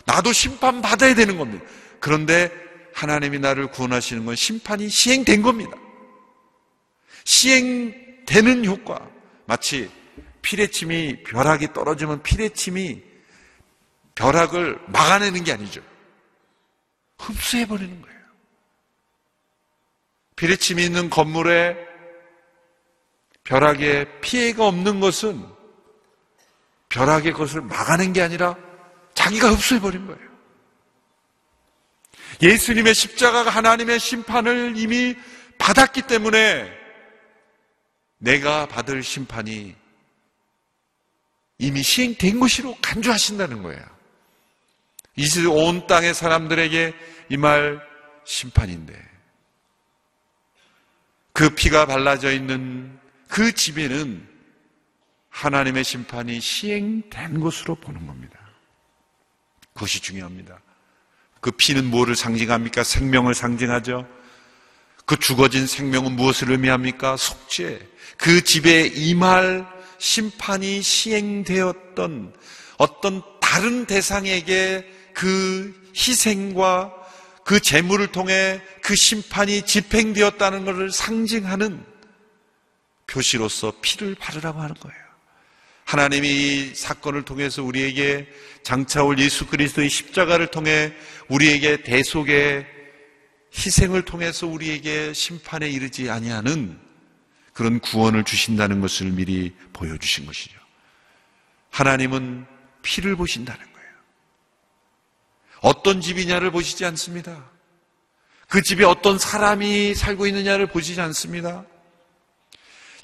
나도 0.07 0.33
심판받아야 0.33 1.15
되는 1.15 1.37
겁니다. 1.37 1.67
그런데 2.01 2.68
하나님이 2.95 3.39
나를 3.39 3.69
구원하시는 3.71 4.25
건 4.25 4.35
심판이 4.35 4.89
시행된 4.89 5.43
겁니다. 5.43 5.77
시행되는 7.25 8.65
효과. 8.65 9.09
마치 9.47 9.91
피레침이 10.43 11.23
벼락이 11.23 11.73
떨어지면 11.73 12.23
피레침이 12.23 13.03
벼락을 14.15 14.79
막아내는 14.89 15.45
게 15.45 15.53
아니죠. 15.53 15.81
흡수해버리는 17.19 18.03
거예요. 18.03 18.19
피레침이 20.37 20.85
있는 20.85 21.11
건물에 21.11 21.77
벼락에 23.45 24.21
피해가 24.21 24.67
없는 24.67 25.01
것은 25.01 25.45
벼락의 26.89 27.33
것을 27.33 27.61
막아낸 27.61 28.13
게 28.13 28.23
아니라 28.23 28.57
자기가 29.15 29.51
흡수해버린 29.51 30.07
거예요. 30.07 30.29
예수님의 32.43 32.95
십자가가 32.95 33.51
하나님의 33.51 33.99
심판을 33.99 34.75
이미 34.77 35.17
받았기 35.59 36.03
때문에 36.03 36.73
내가 38.19 38.67
받을 38.67 39.03
심판이 39.03 39.75
이미 41.59 41.83
시행된 41.83 42.39
것이로 42.39 42.77
간주하신다는 42.81 43.63
거예요. 43.63 43.85
이제 45.17 45.45
온 45.47 45.87
땅의 45.89 46.15
사람들에게 46.15 46.95
이말 47.31 47.81
심판인데 48.25 49.09
그 51.33 51.51
피가 51.51 51.87
발라져 51.87 52.33
있는 52.33 52.99
그 53.29 53.53
집에는 53.53 54.29
하나님의 55.31 55.85
심판이 55.85 56.41
시행된 56.41 57.41
것으로 57.41 57.75
보는 57.77 58.07
겁니다. 58.07 58.39
그것이 59.73 60.01
중요합니다. 60.01 60.61
그 61.41 61.51
피는 61.51 61.87
무엇을 61.87 62.17
상징합니까? 62.17 62.83
생명을 62.85 63.35
상징하죠. 63.35 64.07
그 65.05 65.17
죽어진 65.19 65.67
생명은 65.67 66.13
무엇을 66.13 66.51
의미합니까? 66.51 67.17
속죄. 67.17 67.81
그 68.17 68.43
집에 68.43 68.87
임할 68.87 69.67
심판이 69.99 70.83
시행되었던 70.83 72.35
어떤 72.79 73.23
다른 73.41 73.87
대상에게 73.87 74.87
그 75.15 75.75
희생과 75.97 76.93
그 77.45 77.61
재물을 77.61 78.07
통해 78.09 78.61
그 78.83 78.95
심판이 78.95 79.63
집행되었다는 79.63 80.65
것을 80.65 80.93
상징하는 80.93 81.85
표시로서 83.07 83.73
피를 83.81 84.15
바르라고 84.15 84.61
하는 84.61 84.75
거예요. 84.75 85.08
하나님이 85.89 86.29
이 86.29 86.75
사건을 86.75 87.23
통해서 87.23 87.63
우리에게 87.63 88.29
장차 88.63 89.03
올 89.05 89.19
예수 89.19 89.47
그리스도의 89.47 89.89
십자가를 89.89 90.49
통해 90.49 90.93
우리에게 91.29 91.83
대속의 91.83 92.67
희생을 93.57 94.03
통해서 94.03 94.47
우리에게 94.47 95.15
심판에 95.15 95.67
이르지 95.67 96.11
아니하는 96.11 96.79
그런 97.55 97.81
구원을 97.81 98.25
주신다는 98.25 98.83
것을 98.83 99.07
미리 99.13 99.55
보여주신 99.73 100.27
것이죠. 100.27 100.59
하나님은 101.71 102.45
피를 102.83 103.17
보신다는 103.17 103.59
거예요. 103.59 103.89
어떤 105.63 106.03
집이냐를 106.03 106.51
보시지 106.51 106.85
않습니다. 106.85 107.51
그 108.47 108.61
집에 108.61 108.85
어떤 108.85 109.19
사람이 109.19 109.95
살고 109.95 110.27
있느냐를 110.27 110.67
보시지 110.67 111.01
않습니다. 111.01 111.65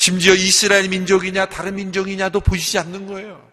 심지어 0.05 0.35
이스라엘 0.35 0.91
민족이냐 0.91 1.47
다른 1.47 1.77
민족이냐도 1.77 2.41
보시지 2.41 2.79
않는 2.79 3.07
거예요. 3.07 3.51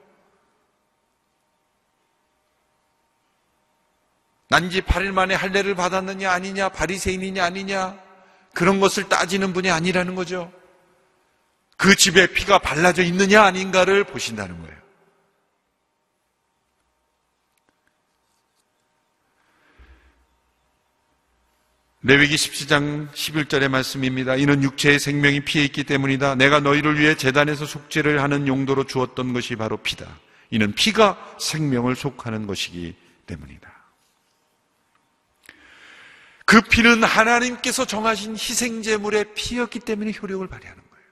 난지 4.50 4.82
8일 4.82 5.14
만에 5.14 5.34
할례를 5.34 5.76
받았느냐 5.76 6.30
아니냐 6.30 6.68
바리새인이냐 6.68 7.42
아니냐 7.42 7.98
그런 8.54 8.82
것을 8.82 9.08
따지는 9.08 9.54
분이 9.54 9.72
아니라는 9.72 10.14
거죠. 10.14 10.52
그 11.78 11.96
집에 11.96 12.28
피가 12.28 12.60
발라져 12.60 13.02
있느냐 13.04 13.44
아닌가를 13.44 14.04
보신다는 14.04 14.62
거예요. 14.62 14.81
레위기 22.04 22.36
17장 22.36 23.12
11절의 23.12 23.68
말씀입니다. 23.68 24.36
이는 24.36 24.64
육체의 24.64 24.98
생명이 24.98 25.42
피해 25.42 25.64
있기 25.66 25.84
때문이다. 25.84 26.34
내가 26.34 26.60
너희를 26.60 27.00
위해 27.00 27.16
재단에서 27.16 27.68
속죄를 27.68 28.24
하는 28.24 28.48
용도로 28.48 28.86
주었던 28.86 29.34
것이 29.34 29.56
바로 29.56 29.78
피다. 29.78 30.08
이는 30.50 30.74
피가 30.74 31.36
생명을 31.40 31.96
속하는 31.96 32.48
것이기 32.48 32.96
때문이다. 33.28 33.72
그 36.46 36.62
피는 36.62 37.04
하나님께서 37.04 37.86
정하신 37.86 38.34
희생제물의 38.34 39.36
피였기 39.36 39.80
때문에 39.80 40.12
효력을 40.20 40.46
발휘하는 40.48 40.82
거예요. 40.90 41.06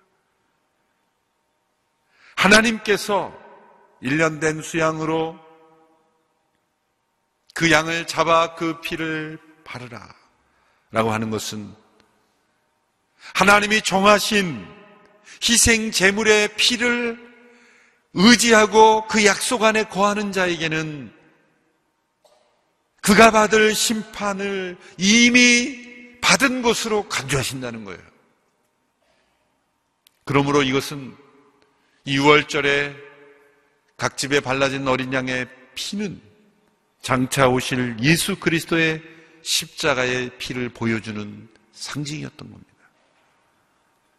하나님께서 2.36 3.32
1년 4.02 4.41
된 4.41 4.63
수양으로 4.63 5.39
그 7.54 7.69
양을 7.69 8.08
잡아 8.08 8.56
그 8.56 8.82
피를 8.82 9.38
바르라. 9.63 10.18
라고 10.91 11.12
하는 11.12 11.30
것은 11.30 11.73
하나님이 13.34 13.82
정하신 13.82 14.65
희생 15.43 15.91
제물의 15.91 16.56
피를 16.56 17.30
의지하고 18.13 19.08
그 19.08 19.25
약속 19.25 19.63
안에 19.63 19.86
거하는 19.86 20.32
자에게는 20.32 21.13
그가 23.02 23.32
받을 23.32 23.75
심판을 23.75 24.78
이미 24.97 26.17
받은 26.21 26.62
것으로 26.62 27.08
간주하신다는 27.08 27.86
거예요. 27.86 28.02
그러므로 30.25 30.63
이것은 30.63 31.15
2월절에 32.06 32.95
각 33.97 34.17
집에 34.17 34.39
발라진 34.39 34.88
어린 34.88 35.13
양의 35.13 35.47
피는 35.75 36.21
장차 37.02 37.47
오실 37.47 37.97
예수 38.02 38.36
그리스도의 38.36 39.02
십자가의 39.41 40.32
피를 40.38 40.69
보여주는 40.69 41.47
상징이었던 41.71 42.52
겁니다. 42.52 42.73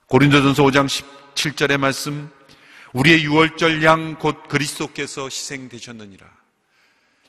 고린도전서 0.06 0.62
5장 0.64 0.86
17절의 1.34 1.78
말씀 1.78 2.30
우리의 2.92 3.22
유월절 3.24 3.84
양 3.84 4.16
곧 4.18 4.48
그리스도께서 4.48 5.24
희생되셨느니라. 5.24 6.26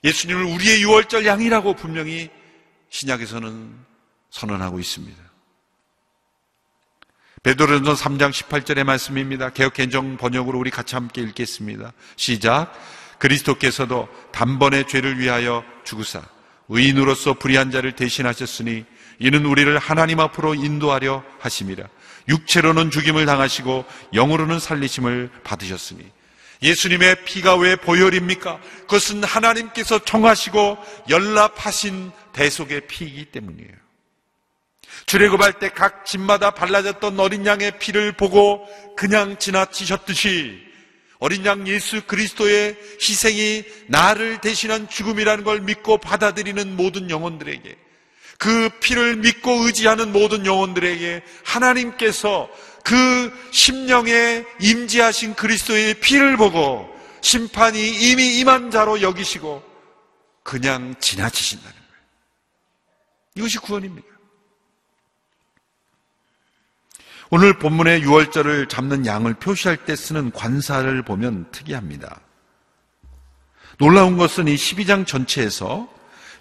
예수님을 0.04 0.43
우리의 0.45 0.82
유월절 0.82 1.25
양이라고 1.25 1.75
분명히 1.75 2.30
신약에서는 2.89 3.75
선언하고 4.32 4.80
있습니다. 4.80 5.21
베드로전서 7.43 8.04
3장 8.04 8.32
18절의 8.32 8.84
말씀입니다. 8.84 9.49
개혁 9.51 9.73
개정 9.73 10.17
번역으로 10.17 10.60
우리 10.60 10.69
같이 10.69 10.95
함께 10.95 11.21
읽겠습니다. 11.21 11.93
시작. 12.15 12.73
그리스도께서도 13.19 14.10
단번에 14.32 14.86
죄를 14.88 15.19
위하여 15.19 15.63
죽으사 15.84 16.21
의인으로서 16.71 17.34
불의한 17.34 17.69
자를 17.69 17.91
대신하셨으니 17.91 18.86
이는 19.19 19.45
우리를 19.45 19.77
하나님 19.77 20.19
앞으로 20.19 20.55
인도하려 20.55 21.23
하심이라. 21.39 21.86
육체로는 22.29 22.91
죽임을 22.91 23.25
당하시고 23.25 23.86
영으로는 24.13 24.60
살리심을 24.60 25.29
받으셨으니 25.43 26.03
예수님의 26.63 27.25
피가 27.25 27.55
왜 27.57 27.75
보혈입니까? 27.75 28.60
그것은 28.81 29.23
하나님께서 29.23 29.99
정하시고 29.99 30.77
연락하신 31.10 32.12
대속의 32.34 32.88
피이기 32.88 33.25
때문이에요. 33.25 33.71
출애굽할 35.07 35.53
때 35.53 35.69
각 35.69 36.05
집마다 36.05 36.51
발라졌던 36.51 37.19
어린 37.19 37.45
양의 37.45 37.79
피를 37.79 38.12
보고 38.12 38.65
그냥 38.95 39.38
지나치셨듯이 39.38 40.70
어린 41.21 41.45
양 41.45 41.67
예수 41.67 42.01
그리스도의 42.07 42.75
희생이 42.99 43.63
나를 43.88 44.41
대신한 44.41 44.89
죽음이라는 44.89 45.43
걸 45.43 45.62
믿고 45.62 45.99
받아들이는 45.99 46.75
모든 46.75 47.12
영혼들에게 47.12 47.77
그 48.39 48.69
피를 48.79 49.17
믿고 49.17 49.51
의지하는 49.65 50.12
모든 50.12 50.47
영혼들에게 50.47 51.21
하나님께서 51.45 52.49
그 52.84 53.31
심령에 53.51 54.43
임재하신 54.62 55.36
그리스도의 55.36 55.99
피를 55.99 56.38
보고 56.38 56.89
심판이 57.21 57.79
이미 57.79 58.39
임한 58.39 58.71
자로 58.71 59.03
여기시고 59.03 59.62
그냥 60.41 60.95
지나치신다는 60.99 61.71
거예요. 61.71 62.03
이것이 63.36 63.60
구원입니다. 63.60 64.11
오늘 67.33 67.57
본문의 67.57 68.01
유월절을 68.01 68.67
잡는 68.67 69.05
양을 69.05 69.35
표시할 69.35 69.77
때 69.85 69.95
쓰는 69.95 70.31
관사를 70.31 71.01
보면 71.01 71.49
특이합니다. 71.51 72.19
놀라운 73.77 74.17
것은 74.17 74.49
이 74.49 74.55
12장 74.55 75.07
전체에서 75.07 75.87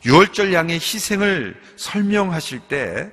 유월절 0.05 0.53
양의 0.53 0.75
희생을 0.75 1.63
설명하실 1.77 2.63
때 2.67 3.09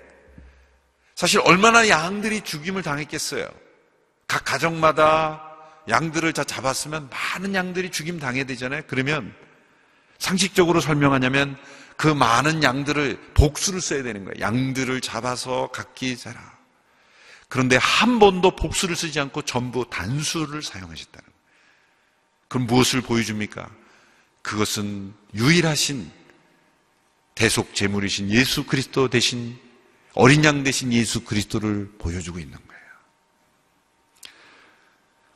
사실 1.13 1.39
얼마나 1.41 1.87
양들이 1.87 2.41
죽임을 2.41 2.81
당했겠어요. 2.81 3.47
각 4.25 4.43
가정마다 4.43 5.43
양들을 5.87 6.33
다 6.33 6.43
잡았으면 6.43 7.11
많은 7.11 7.53
양들이 7.53 7.91
죽임 7.91 8.19
당해야 8.19 8.45
되잖아요. 8.45 8.81
그러면 8.87 9.35
상식적으로 10.17 10.81
설명하냐면 10.81 11.57
그 11.95 12.07
많은 12.07 12.63
양들을 12.63 13.33
복수를 13.35 13.81
써야 13.81 14.01
되는 14.01 14.25
거예요. 14.25 14.39
양들을 14.39 14.99
잡아서 15.01 15.69
각기 15.71 16.17
자라. 16.17 16.56
그런데 17.47 17.77
한 17.77 18.19
번도 18.19 18.55
복수를 18.55 18.95
쓰지 18.95 19.19
않고 19.19 19.43
전부 19.43 19.89
단수를 19.89 20.61
사용하셨다는 20.61 21.23
거예요. 21.23 21.37
그럼 22.47 22.67
무엇을 22.67 23.01
보여줍니까? 23.01 23.69
그것은 24.41 25.13
유일하신 25.33 26.11
대속 27.35 27.75
제물이신 27.75 28.29
예수 28.31 28.65
그리스도 28.65 29.09
대신 29.09 29.59
어린 30.13 30.43
양 30.43 30.63
대신 30.63 30.91
예수 30.91 31.23
그리스도를 31.23 31.91
보여주고 31.99 32.39
있는 32.39 32.57
거예요. 32.57 32.81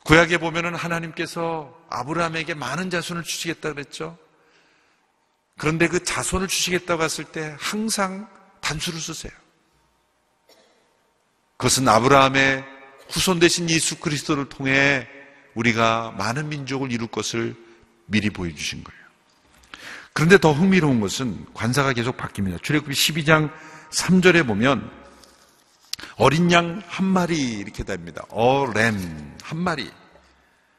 구약에 0.04 0.38
보면은 0.38 0.74
하나님께서 0.74 1.78
아브라함에게 1.88 2.54
많은 2.54 2.90
자손을 2.90 3.22
주시겠다 3.22 3.72
그랬죠. 3.72 4.18
그런데 5.58 5.86
그 5.86 6.02
자손을 6.02 6.48
주시겠다고 6.48 7.04
했을 7.04 7.24
때 7.24 7.56
항상 7.60 8.28
단수를 8.60 8.98
쓰세요. 8.98 9.32
그것은 11.62 11.86
아브라함의 11.86 12.64
후손 13.08 13.38
되신 13.38 13.70
예수 13.70 14.00
그리스도를 14.00 14.48
통해 14.48 15.06
우리가 15.54 16.12
많은 16.18 16.48
민족을 16.48 16.90
이룰 16.90 17.06
것을 17.06 17.54
미리 18.06 18.30
보여주신 18.30 18.82
거예요. 18.82 19.00
그런데 20.12 20.38
더 20.38 20.52
흥미로운 20.52 20.98
것은 20.98 21.46
관사가 21.54 21.92
계속 21.92 22.16
바뀝니다. 22.16 22.60
출애굽기 22.64 22.92
12장 22.96 23.52
3절에 23.90 24.44
보면 24.44 24.90
어린 26.16 26.50
양 26.50 26.82
한 26.88 27.06
마리 27.06 27.38
이렇게 27.38 27.84
됩니다. 27.84 28.24
어렘 28.30 29.36
한 29.40 29.58
마리. 29.58 29.88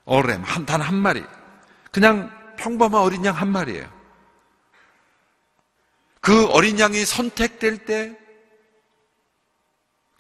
어렘 0.04 0.44
단한 0.44 0.96
마리. 0.96 1.24
그냥 1.94 2.30
평범한 2.58 3.02
어린 3.02 3.24
양 3.24 3.38
한 3.38 3.48
마리예요. 3.48 3.90
그 6.20 6.46
어린 6.48 6.78
양이 6.78 7.06
선택될 7.06 7.86
때 7.86 8.18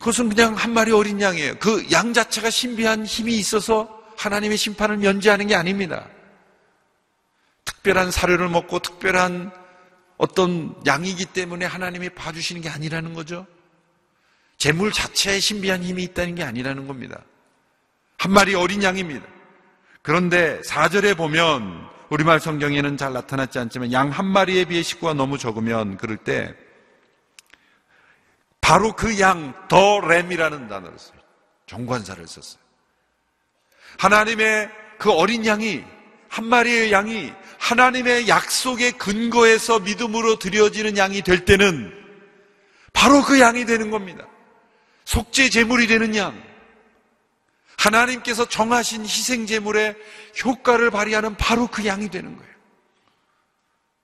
그것은 0.04 0.28
그냥 0.28 0.54
한 0.56 0.74
마리 0.74 0.92
어린 0.92 1.22
양이에요. 1.22 1.56
그 1.60 1.89
양 1.89 2.12
자체가 2.13 2.50
신비한 2.50 3.06
힘이 3.06 3.38
있어서 3.38 4.04
하나님의 4.18 4.58
심판을 4.58 4.98
면제하는 4.98 5.48
게 5.48 5.56
아닙니다. 5.56 6.10
특별한 7.63 8.12
사료를 8.12 8.50
먹고 8.50 8.80
특별한 8.80 9.52
어떤 10.18 10.76
양이기 10.86 11.28
때문에 11.28 11.66
하나님이 11.66 12.10
봐주시는 12.10 12.62
게 12.62 12.68
아니라는 12.68 13.13
거죠. 13.13 13.48
재물 14.58 14.92
자체에 14.92 15.39
신비한 15.39 15.82
힘이 15.84 16.04
있다는 16.04 16.36
게 16.36 16.44
아니라는 16.44 16.86
겁니다. 16.86 17.24
한 18.18 18.34
마리 18.34 18.56
어린 18.56 18.84
양입니다. 18.84 19.26
그런데 20.02 20.60
4절에 20.68 21.16
보면 21.16 21.88
우리말 22.10 22.42
성경에는 22.42 22.98
잘 22.98 23.13
나타났지 23.13 23.58
않지만 23.58 23.94
양 23.94 24.10
한 24.10 24.26
마리에 24.26 24.66
비해 24.66 24.84
식구가 24.84 25.13
너무 25.13 25.38
적으면 25.38 25.96
그럴 25.96 26.18
때 26.18 26.54
바로 28.63 28.93
그 28.93 29.19
양, 29.19 29.54
더 29.67 29.99
램이라는 29.99 30.69
단어를 30.69 30.97
써요. 30.97 31.19
정관사를 31.67 32.26
썼어요. 32.26 32.63
하나님의 33.97 34.71
그 34.97 35.12
어린 35.12 35.45
양이, 35.45 35.84
한 36.30 36.45
마리의 36.45 36.93
양이 36.93 37.34
하나님의 37.60 38.30
약속의 38.30 38.93
근거에서 38.93 39.80
믿음으로 39.80 40.39
드려지는 40.39 40.95
양이 40.95 41.21
될 41.21 41.43
때는 41.43 41.93
바로 42.93 43.21
그 43.21 43.41
양이 43.41 43.65
되는 43.65 43.91
겁니다. 43.91 44.26
속죄 45.04 45.49
제물이 45.49 45.88
되는 45.88 46.15
양. 46.15 46.41
하나님께서 47.78 48.47
정하신 48.47 49.04
희생 49.04 49.45
제물의 49.45 49.93
효과를 50.43 50.89
발휘하는 50.89 51.36
바로 51.36 51.67
그 51.67 51.86
양이 51.86 52.08
되는 52.10 52.38
거예요. 52.38 52.54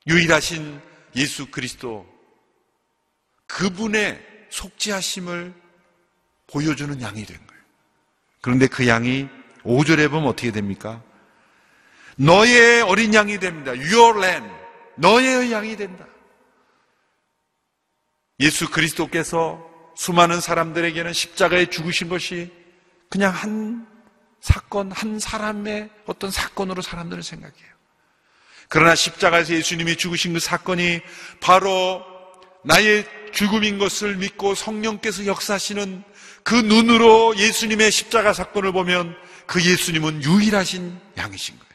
유일하신 0.08 0.82
예수 1.15 1.45
그리스도 1.50 2.06
그분의 3.48 4.38
속죄하심을 4.50 5.54
보여주는 6.48 7.02
양이 7.02 7.26
된 7.26 7.38
거예요. 7.38 7.62
그런데 8.42 8.68
그 8.68 8.88
양이 8.88 9.28
5절에 9.64 10.10
보면 10.10 10.28
어떻게 10.28 10.52
됩니까? 10.52 11.02
너의 12.16 12.82
어린 12.82 13.14
양이 13.14 13.40
됩니다. 13.40 13.72
Your 13.72 14.20
lamb. 14.20 14.50
너의 14.96 15.52
양이 15.52 15.76
된다. 15.76 16.06
예수 18.40 18.70
그리스도께서 18.70 19.66
수많은 19.96 20.40
사람들에게는 20.40 21.14
십자가에 21.14 21.66
죽으신 21.68 22.10
것이 22.10 22.52
그냥 23.10 23.34
한 23.34 23.88
사건, 24.40 24.92
한 24.92 25.20
사람의 25.20 25.90
어떤 26.06 26.32
사건으로 26.32 26.82
사람들은 26.82 27.22
생각해요. 27.22 27.70
그러나 28.70 28.96
십자가에서 28.96 29.54
예수님이 29.54 29.96
죽으신 29.98 30.34
그 30.34 30.40
사건이 30.40 31.02
바로 31.42 32.06
나의 32.64 33.06
죽음인 33.39 33.78
것을 33.78 34.17
믿고 34.17 34.54
성령께서 34.54 35.25
역사하시는 35.25 36.04
그 36.43 36.56
눈으로 36.56 37.38
예수님의 37.38 37.89
십자가 37.89 38.34
사건을 38.34 38.73
보면 38.73 39.15
그 39.45 39.63
예수님은 39.63 40.23
유일하신 40.23 40.99
양이신 41.15 41.58
거예요. 41.58 41.69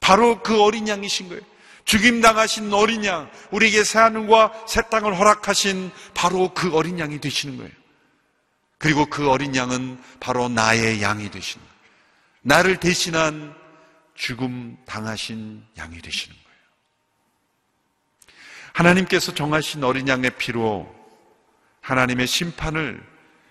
바로 0.00 0.42
그 0.42 0.60
어린 0.60 0.88
양이신 0.88 1.28
거예요. 1.28 1.40
죽임 1.84 2.20
당하신 2.20 2.72
어린 2.72 3.04
양, 3.04 3.30
우리에게 3.52 3.84
새 3.84 4.00
하늘과 4.00 4.64
새 4.66 4.82
땅을 4.90 5.16
허락하신 5.16 5.92
바로 6.14 6.52
그 6.52 6.74
어린 6.74 6.98
양이 6.98 7.20
되시는 7.20 7.58
거예요. 7.58 7.70
그리고 8.76 9.06
그 9.06 9.30
어린 9.30 9.54
양은 9.54 10.02
바로 10.18 10.48
나의 10.48 11.00
양이 11.00 11.30
되시는 11.30 11.64
거예요. 11.64 11.80
나를 12.42 12.80
대신한 12.80 13.54
죽음 14.16 14.76
당하신 14.84 15.62
양이 15.78 16.02
되시는 16.02 16.34
거예요. 16.34 16.45
하나님께서 18.76 19.32
정하신 19.32 19.84
어린 19.84 20.06
양의 20.06 20.32
피로 20.36 20.94
하나님의 21.80 22.26
심판을 22.26 23.02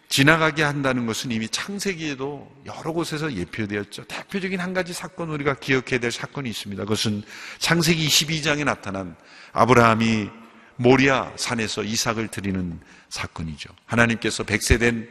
지나가게 0.08 0.62
한다는 0.62 1.08
것은 1.08 1.32
이미 1.32 1.50
창세기에도 1.50 2.48
여러 2.68 2.92
곳에서 2.92 3.34
예표되었죠. 3.34 4.06
대표적인 4.06 4.60
한 4.60 4.76
가지 4.76 4.94
사건 4.94 5.30
우리가 5.30 5.56
기억해야 5.56 6.00
될 6.00 6.12
사건이 6.12 6.48
있습니다. 6.48 6.84
그것은 6.84 7.24
창세기 7.58 8.08
22장에 8.08 8.64
나타난 8.66 9.16
아브라함이 9.54 10.30
모리아 10.76 11.32
산에서 11.38 11.82
이삭을 11.82 12.28
드리는 12.28 12.80
사건이죠. 13.10 13.70
하나님께서 13.88 14.44
백세된 14.44 15.10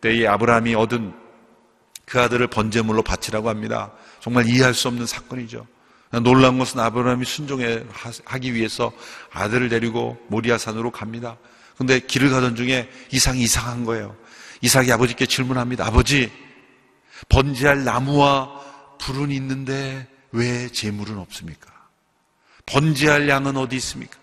때에 0.00 0.28
아브라함이 0.28 0.76
얻은 0.76 1.12
그 2.04 2.20
아들을 2.20 2.46
번제물로 2.46 3.02
바치라고 3.02 3.48
합니다. 3.48 3.92
정말 4.20 4.46
이해할 4.46 4.72
수 4.72 4.86
없는 4.86 5.06
사건이죠. 5.06 5.66
놀라운 6.10 6.58
것은 6.58 6.80
아브라함이 6.80 7.24
순종하기 7.24 8.54
위해서 8.54 8.92
아들을 9.32 9.68
데리고 9.68 10.18
모리아 10.28 10.56
산으로 10.56 10.90
갑니다. 10.90 11.36
근데 11.76 12.00
길을 12.00 12.30
가던 12.30 12.56
중에 12.56 12.90
이상이 13.12 13.42
이상한 13.42 13.84
거예요. 13.84 14.16
이삭이 14.62 14.90
아버지께 14.90 15.26
질문합니다. 15.26 15.86
아버지, 15.86 16.32
번제할 17.28 17.84
나무와 17.84 18.50
불은 18.98 19.30
있는데 19.32 20.08
왜 20.32 20.68
재물은 20.68 21.18
없습니까? 21.18 21.70
번제할 22.66 23.28
양은 23.28 23.56
어디 23.56 23.76
있습니까? 23.76 24.18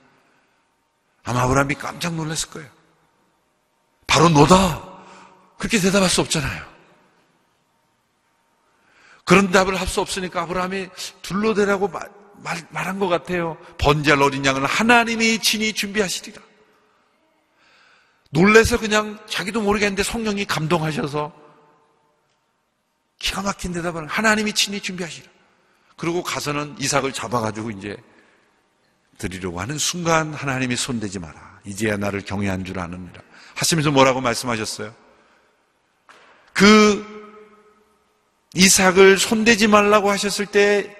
아마 1.23 1.43
아브라함이 1.43 1.75
깜짝 1.75 2.13
놀랐을 2.15 2.49
거예요. 2.49 2.69
바로 4.07 4.29
너다. 4.29 4.83
그렇게 5.57 5.79
대답할 5.79 6.09
수 6.09 6.21
없잖아요. 6.21 6.74
그런 9.25 9.51
답을 9.51 9.79
할 9.79 9.87
수 9.87 10.01
없으니까 10.01 10.43
아브라함이 10.43 10.89
둘러대라고 11.21 11.87
말, 11.89 12.09
말, 12.43 12.57
말한 12.69 12.99
것 12.99 13.07
같아요. 13.07 13.57
번제할 13.77 14.21
어린 14.21 14.45
양은 14.45 14.63
하나님이 14.65 15.39
친히 15.39 15.73
준비하시리라. 15.73 16.41
놀래서 18.29 18.77
그냥 18.77 19.19
자기도 19.27 19.61
모르겠는데 19.61 20.03
성령이 20.03 20.45
감동하셔서 20.45 21.33
기가 23.17 23.41
막힌 23.41 23.73
대답을 23.73 24.07
하나님이 24.07 24.53
친히 24.53 24.79
준비하시라. 24.79 25.27
그리고 25.97 26.21
가서는 26.21 26.75
이삭을 26.77 27.13
잡아가지고 27.13 27.71
이제 27.71 27.95
드리려고 29.17 29.61
하는 29.61 29.77
순간 29.77 30.33
하나님이 30.33 30.75
손대지 30.75 31.19
마라. 31.19 31.59
이제야 31.65 31.95
나를 31.97 32.21
경외한 32.21 32.65
줄 32.65 32.79
아느니라. 32.79 33.21
하시면서 33.55 33.89
뭐라고 33.91 34.19
말씀하셨어요? 34.21 34.93
그 36.53 37.14
이삭을 38.55 39.17
손대지 39.17 39.67
말라고 39.67 40.09
하셨을 40.09 40.45
때 40.45 40.95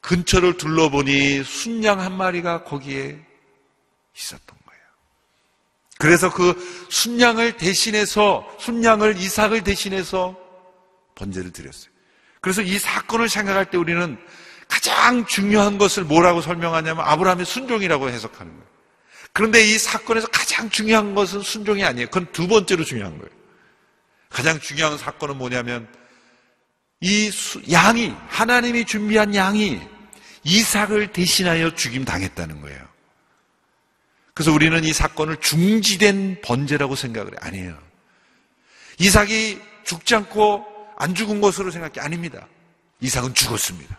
근처를 0.00 0.56
둘러보니 0.56 1.44
순양 1.44 2.00
한 2.00 2.16
마리가 2.16 2.64
거기에 2.64 3.18
있었던 4.16 4.58
거예요. 4.66 4.82
그래서 5.98 6.32
그 6.32 6.86
순양을 6.88 7.58
대신해서 7.58 8.48
순양을 8.58 9.18
이삭을 9.18 9.62
대신해서 9.62 10.36
번제를 11.14 11.52
드렸어요. 11.52 11.90
그래서 12.40 12.62
이 12.62 12.78
사건을 12.78 13.28
생각할 13.28 13.70
때 13.70 13.76
우리는 13.76 14.18
가장 14.66 15.26
중요한 15.26 15.76
것을 15.76 16.04
뭐라고 16.04 16.40
설명하냐면 16.40 17.04
아브라함의 17.04 17.44
순종이라고 17.44 18.08
해석하는 18.08 18.52
거예요. 18.52 18.70
그런데 19.32 19.62
이 19.62 19.78
사건에서 19.78 20.28
가장 20.28 20.70
중요한 20.70 21.14
것은 21.14 21.42
순종이 21.42 21.84
아니에요. 21.84 22.06
그건 22.06 22.26
두 22.32 22.48
번째로 22.48 22.84
중요한 22.84 23.18
거예요. 23.18 23.30
가장 24.30 24.58
중요한 24.58 24.96
사건은 24.96 25.36
뭐냐면 25.36 25.86
이 27.00 27.30
양이 27.70 28.14
하나님이 28.28 28.84
준비한 28.84 29.34
양이 29.34 29.80
이삭을 30.44 31.12
대신하여 31.12 31.74
죽임 31.74 32.04
당했다는 32.04 32.60
거예요. 32.60 32.88
그래서 34.34 34.52
우리는 34.52 34.84
이 34.84 34.92
사건을 34.92 35.38
중지된 35.38 36.42
번제라고 36.42 36.94
생각을 36.96 37.32
해요. 37.32 37.38
아니에요. 37.40 37.82
이삭이 38.98 39.60
죽지 39.84 40.14
않고 40.14 40.66
안 40.96 41.14
죽은 41.14 41.40
것으로 41.40 41.70
생각해 41.70 42.00
아닙니다. 42.00 42.46
이삭은 43.00 43.34
죽었습니다. 43.34 43.98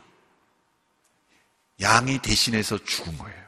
양이 1.81 2.19
대신해서 2.19 2.77
죽은 2.83 3.17
거예요. 3.17 3.41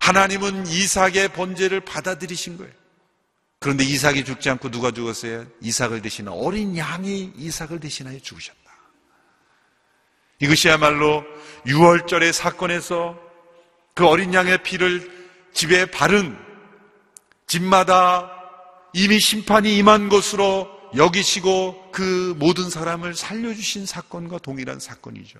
하나님은 0.00 0.66
이삭의 0.66 1.28
번제를 1.34 1.80
받아들이신 1.80 2.56
거예요. 2.56 2.72
그런데 3.62 3.84
이삭이 3.84 4.24
죽지 4.24 4.50
않고 4.50 4.70
누가 4.70 4.90
죽었어요? 4.90 5.46
이삭을 5.60 6.02
대신한 6.02 6.34
어린 6.34 6.76
양이 6.76 7.32
이삭을 7.36 7.78
대신하여 7.78 8.18
죽으셨다. 8.18 8.58
이것이야말로 10.40 11.24
6월절의 11.66 12.32
사건에서 12.32 13.16
그 13.94 14.04
어린 14.04 14.34
양의 14.34 14.64
피를 14.64 15.08
집에 15.54 15.86
바른 15.86 16.36
집마다 17.46 18.32
이미 18.94 19.20
심판이 19.20 19.76
임한 19.76 20.08
것으로 20.08 20.68
여기시고 20.96 21.92
그 21.92 22.34
모든 22.38 22.68
사람을 22.68 23.14
살려주신 23.14 23.86
사건과 23.86 24.38
동일한 24.38 24.80
사건이죠. 24.80 25.38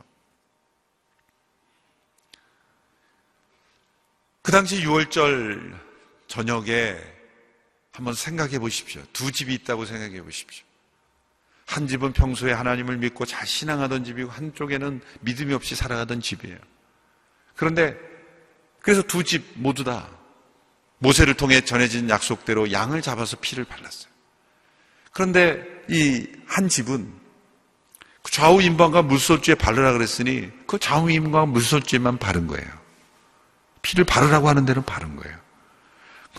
그 4.43 4.53
당시 4.53 4.85
6월절 4.85 5.77
저녁에 6.29 7.12
한번 7.93 8.15
생각해 8.15 8.59
보십시오. 8.59 9.03
두 9.13 9.31
집이 9.31 9.53
있다고 9.55 9.85
생각해 9.85 10.23
보십시오. 10.23 10.65
한 11.67 11.87
집은 11.87 12.13
평소에 12.13 12.53
하나님을 12.53 12.97
믿고 12.99 13.25
잘 13.25 13.47
신앙하던 13.47 14.05
집이고 14.05 14.31
한쪽에는 14.31 15.01
믿음이 15.21 15.55
없이 15.55 15.75
살아가던 15.75 16.21
집이에요. 16.21 16.59
그런데 17.57 17.97
그래서 18.81 19.03
두 19.03 19.23
집 19.23 19.45
모두 19.55 19.85
다 19.85 20.09
모세를 20.99 21.35
통해 21.35 21.61
전해진 21.61 22.09
약속대로 22.09 22.73
양을 22.73 23.03
잡아서 23.03 23.37
피를 23.41 23.65
발랐어요. 23.65 24.11
그런데 25.13 25.63
이 25.89 26.27
한 26.47 26.69
집은 26.69 27.13
그 28.23 28.31
좌우 28.31 28.61
임방과 28.63 29.03
물솔주에 29.03 29.55
바르라 29.55 29.93
그랬으니 29.93 30.51
그 30.67 30.79
좌우 30.79 31.11
임방과 31.11 31.47
물솔주에만 31.47 32.19
바른 32.19 32.47
거예요. 32.47 32.69
피를 33.81 34.05
바르라고 34.05 34.49
하는 34.49 34.65
데는 34.65 34.85
바른 34.85 35.17
거예요. 35.17 35.37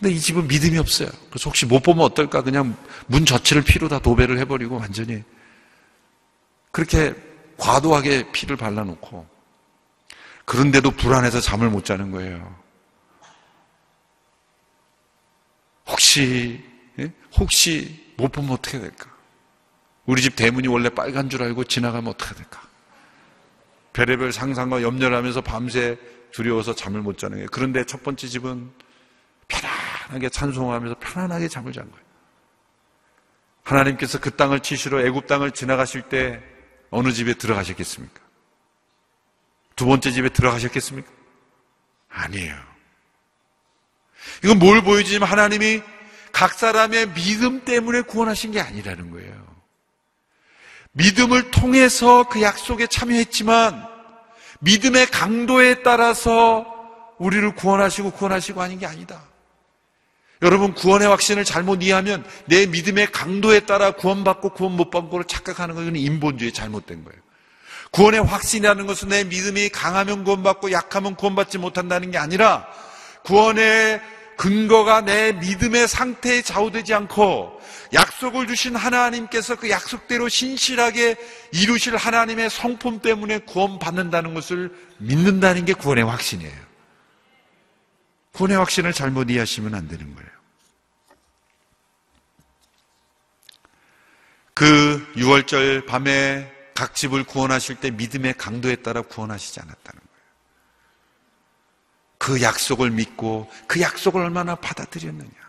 근데 0.04 0.18
이 0.18 0.20
집은 0.20 0.50
믿음이 0.50 0.78
없어요. 0.80 1.08
그래서 1.30 1.50
혹시 1.50 1.66
못 1.66 1.82
보면 1.82 2.04
어떨까? 2.04 2.42
그냥 2.42 2.76
문 3.08 3.26
자체를 3.26 3.64
피로 3.64 3.88
다 3.88 4.00
도배를 4.00 4.38
해버리고 4.40 4.76
완전히 4.76 5.24
그렇게 6.72 7.16
과도하게 7.56 8.34
피를 8.34 8.58
발라놓고 8.58 9.26
그런데도 10.44 10.92
불안해서 10.92 11.40
잠을 11.40 11.70
못 11.70 11.86
자는 11.86 12.12
거예요. 12.12 12.54
혹시 15.88 16.62
예? 17.00 17.14
혹시 17.38 18.14
못 18.18 18.30
보면 18.34 18.52
어떻게 18.52 18.82
될까? 18.82 19.10
우리 20.06 20.22
집 20.22 20.36
대문이 20.36 20.68
원래 20.68 20.90
빨간 20.90 21.30
줄 21.30 21.44
알고 21.44 21.64
지나가면 21.64 22.12
어떻게 22.12 22.36
될까? 22.36 22.62
별의별 23.94 24.34
상상과 24.34 24.82
염려를 24.82 25.16
하면서 25.16 25.40
밤새 25.40 25.98
두려워서 26.34 26.76
잠을 26.76 27.02
못 27.02 27.18
자는 27.18 27.38
거예요. 27.38 27.48
그런데 27.54 27.86
첫 27.86 28.04
번째 28.04 28.28
집은 28.28 28.70
편안하게 30.04 30.30
찬송하면서 30.30 30.96
편안하게 31.00 31.48
잠을 31.48 31.72
잔 31.72 31.90
거예요. 31.90 32.04
하나님께서 33.64 34.20
그 34.20 34.36
땅을 34.36 34.60
치시러 34.60 35.02
애굽 35.06 35.28
땅을 35.28 35.52
지나가실 35.52 36.04
때 36.04 36.42
어느 36.90 37.12
집에 37.12 37.34
들어가셨겠습니까? 37.34 38.22
두 39.76 39.86
번째 39.86 40.12
집에 40.12 40.30
들어가셨겠습니까? 40.30 41.10
아니에요. 42.10 42.56
이건 44.44 44.60
뭘 44.60 44.82
보여주냐면 44.82 45.28
하나님이 45.28 45.82
각 46.32 46.54
사람의 46.54 47.14
믿음 47.14 47.64
때문에 47.64 48.02
구원하신 48.02 48.52
게 48.52 48.60
아니라는 48.60 49.12
거예요. 49.12 49.54
믿음을 50.92 51.52
통해서 51.52 52.28
그 52.28 52.42
약속에 52.42 52.88
참여했지만 52.88 53.88
믿음의 54.60 55.08
강도에 55.08 55.82
따라서 55.82 56.66
우리를 57.18 57.56
구원하시고 57.56 58.12
구원하시고 58.12 58.62
하는 58.62 58.78
게 58.78 58.86
아니다. 58.86 59.33
여러분 60.44 60.74
구원의 60.74 61.08
확신을 61.08 61.46
잘못 61.46 61.82
이해하면 61.82 62.24
내 62.46 62.66
믿음의 62.66 63.12
강도에 63.12 63.62
따라 63.62 63.92
구원받고 63.92 64.50
구원 64.50 64.76
못 64.76 64.92
받고를 64.92 65.26
착각하는 65.26 65.74
것은 65.74 65.96
인본주의 65.96 66.52
잘못된 66.52 67.06
거예요. 67.06 67.20
구원의 67.92 68.24
확신이라는 68.24 68.86
것은 68.86 69.10
내 69.10 69.24
믿음이 69.24 69.70
강하면 69.70 70.24
구원받고 70.24 70.72
약하면 70.72 71.16
구원받지 71.16 71.60
못한다는 71.60 72.12
게 72.12 72.18
아니라 72.18 72.68
구원의 73.24 74.02
근거가 74.36 75.02
내 75.02 75.32
믿음의 75.32 75.88
상태에 75.88 76.42
좌우되지 76.42 76.94
않고 76.94 77.62
약속을 77.94 78.48
주신 78.48 78.76
하나님께서 78.76 79.56
그 79.56 79.70
약속대로 79.70 80.28
신실하게 80.28 81.16
이루실 81.52 81.96
하나님의 81.96 82.50
성품 82.50 83.00
때문에 83.00 83.40
구원받는다는 83.40 84.34
것을 84.34 84.74
믿는다는 84.98 85.66
게 85.66 85.74
구원의 85.74 86.04
확신이에요. 86.04 86.63
구원의 88.34 88.58
확신을 88.58 88.94
잘못 88.94 89.30
이해하시면 89.30 89.74
안 89.76 89.88
되는 89.88 90.14
거예요. 90.16 90.30
그 94.54 95.14
6월절 95.16 95.86
밤에 95.86 96.52
각 96.76 96.96
집을 96.96 97.24
구원하실 97.24 97.78
때 97.78 97.92
믿음의 97.92 98.36
강도에 98.38 98.76
따라 98.78 99.02
구원하시지 99.02 99.60
않았다는 99.60 100.02
거예요. 100.02 100.14
그 102.18 102.42
약속을 102.42 102.92
믿고 102.92 103.52
그 103.68 103.82
약속을 103.82 104.22
얼마나 104.22 104.56
받아들였느냐. 104.56 105.44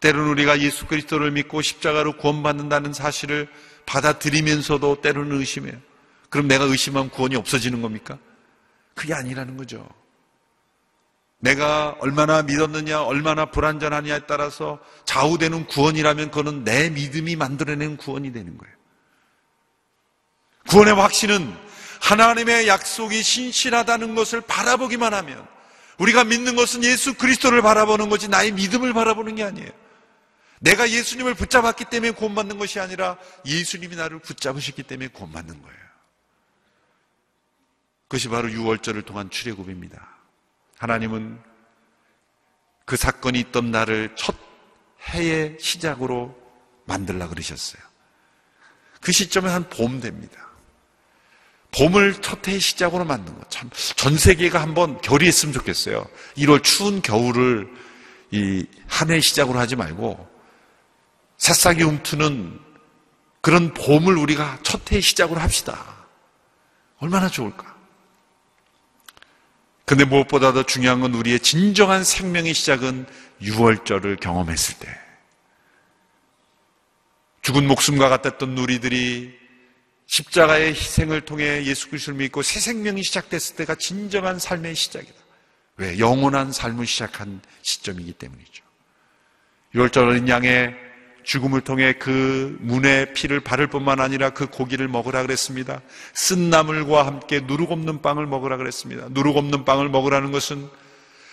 때로는 0.00 0.28
우리가 0.30 0.60
예수 0.60 0.86
그리스도를 0.86 1.30
믿고 1.30 1.62
십자가로 1.62 2.18
구원받는다는 2.18 2.92
사실을 2.92 3.48
받아들이면서도 3.86 5.00
때로는 5.00 5.38
의심해요. 5.38 5.80
그럼 6.28 6.46
내가 6.46 6.64
의심하면 6.64 7.10
구원이 7.10 7.36
없어지는 7.36 7.80
겁니까? 7.80 8.18
그게 8.94 9.14
아니라는 9.14 9.56
거죠. 9.56 9.88
내가 11.44 11.94
얼마나 12.00 12.40
믿었느냐, 12.40 13.02
얼마나 13.02 13.44
불완전하냐에 13.44 14.20
따라서 14.26 14.78
좌우되는 15.04 15.66
구원이라면 15.66 16.30
그거는 16.30 16.64
내 16.64 16.88
믿음이 16.88 17.36
만들어낸 17.36 17.98
구원이 17.98 18.32
되는 18.32 18.56
거예요. 18.56 18.74
구원의 20.70 20.94
확신은 20.94 21.54
하나님의 22.00 22.66
약속이 22.66 23.22
신실하다는 23.22 24.14
것을 24.14 24.40
바라보기만 24.40 25.12
하면 25.12 25.46
우리가 25.98 26.24
믿는 26.24 26.56
것은 26.56 26.82
예수 26.82 27.12
그리스도를 27.12 27.60
바라보는 27.60 28.08
거지 28.08 28.28
나의 28.28 28.52
믿음을 28.52 28.94
바라보는 28.94 29.34
게 29.34 29.44
아니에요. 29.44 29.70
내가 30.60 30.88
예수님을 30.88 31.34
붙잡았기 31.34 31.84
때문에 31.84 32.12
구원받는 32.12 32.56
것이 32.56 32.80
아니라 32.80 33.18
예수님이 33.44 33.96
나를 33.96 34.18
붙잡으셨기 34.20 34.82
때문에 34.84 35.08
구원받는 35.08 35.60
거예요. 35.60 35.78
그것이 38.08 38.28
바로 38.30 38.48
6월절을 38.48 39.04
통한 39.04 39.28
출애굽입니다. 39.28 40.13
하나님은 40.84 41.40
그 42.84 42.96
사건이 42.96 43.40
있던 43.40 43.70
날을 43.70 44.14
첫 44.16 44.36
해의 45.08 45.56
시작으로 45.58 46.36
만들라 46.84 47.28
그러셨어요. 47.28 47.82
그 49.00 49.10
시점에 49.10 49.48
한 49.50 49.64
봄 49.70 50.00
됩니다. 50.00 50.46
봄을 51.74 52.20
첫 52.20 52.46
해의 52.46 52.60
시작으로 52.60 53.06
만든 53.06 53.34
것. 53.38 53.50
참, 53.50 53.70
전 53.96 54.18
세계가 54.18 54.60
한번 54.60 55.00
결의했으면 55.00 55.54
좋겠어요. 55.54 56.06
1월 56.36 56.62
추운 56.62 57.00
겨울을 57.00 57.72
이 58.30 58.66
한해 58.86 59.20
시작으로 59.20 59.58
하지 59.58 59.76
말고, 59.76 60.28
새싹이 61.38 61.82
움트는 61.82 62.60
그런 63.40 63.72
봄을 63.72 64.16
우리가 64.18 64.58
첫 64.62 64.92
해의 64.92 65.00
시작으로 65.00 65.40
합시다. 65.40 66.06
얼마나 66.98 67.28
좋을까? 67.28 67.73
근데 69.84 70.04
무엇보다 70.04 70.52
도 70.52 70.62
중요한 70.62 71.00
건 71.00 71.14
우리의 71.14 71.40
진정한 71.40 72.04
생명의 72.04 72.54
시작은 72.54 73.06
6월절을 73.42 74.20
경험했을 74.20 74.78
때. 74.78 74.88
죽은 77.42 77.66
목숨과 77.66 78.08
같았던 78.08 78.54
누리들이 78.54 79.38
십자가의 80.06 80.70
희생을 80.74 81.22
통해 81.22 81.64
예수 81.64 81.88
그리스도를 81.88 82.18
믿고 82.18 82.42
새 82.42 82.60
생명이 82.60 83.02
시작됐을 83.02 83.56
때가 83.56 83.74
진정한 83.74 84.38
삶의 84.38 84.74
시작이다. 84.74 85.14
왜? 85.76 85.98
영원한 85.98 86.52
삶을 86.52 86.86
시작한 86.86 87.42
시점이기 87.62 88.12
때문이죠. 88.12 88.64
6월절 89.74 90.08
어린 90.08 90.28
양의 90.28 90.74
죽음을 91.24 91.62
통해 91.62 91.94
그 91.98 92.56
문의 92.60 93.12
피를 93.14 93.40
바를 93.40 93.66
뿐만 93.66 94.00
아니라 94.00 94.30
그 94.30 94.46
고기를 94.46 94.88
먹으라 94.88 95.22
그랬습니다. 95.22 95.80
쓴 96.12 96.50
나물과 96.50 97.06
함께 97.06 97.40
누룩 97.40 97.72
없는 97.72 98.02
빵을 98.02 98.26
먹으라 98.26 98.56
그랬습니다. 98.56 99.06
누룩 99.10 99.36
없는 99.36 99.64
빵을 99.64 99.88
먹으라는 99.88 100.32
것은 100.32 100.68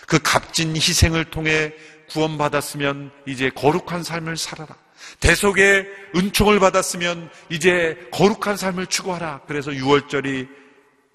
그 0.07 0.19
값진 0.19 0.75
희생을 0.75 1.25
통해 1.25 1.73
구원받았으면 2.09 3.11
이제 3.27 3.49
거룩한 3.49 4.03
삶을 4.03 4.37
살아라. 4.37 4.75
대속의 5.19 5.87
은총을 6.15 6.59
받았으면 6.59 7.29
이제 7.49 7.97
거룩한 8.11 8.57
삶을 8.57 8.87
추구하라. 8.87 9.41
그래서 9.47 9.71
6월절이 9.71 10.47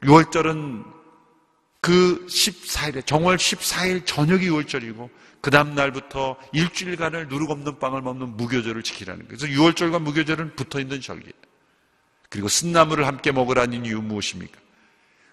6월절은 0.02 0.84
그 1.80 2.26
14일에 2.28 3.06
정월 3.06 3.36
14일 3.36 4.04
저녁이 4.06 4.46
6월절이고 4.46 5.08
그 5.40 5.51
다음 5.51 5.75
날부터 5.75 6.37
일주일간을 6.53 7.29
누룩 7.29 7.51
없는 7.51 7.79
빵을 7.79 8.03
먹는 8.03 8.37
무교절을 8.37 8.83
지키라는 8.83 9.27
거예요. 9.27 9.38
그래서 9.38 9.46
6월절과 9.46 10.01
무교절은 10.03 10.57
붙어 10.57 10.81
있는 10.81 11.01
절기예요. 11.01 11.33
그리고 12.29 12.49
쓴나물을 12.49 13.07
함께 13.07 13.33
먹으라는 13.33 13.85
이유 13.87 14.03
무엇입니까? 14.03 14.59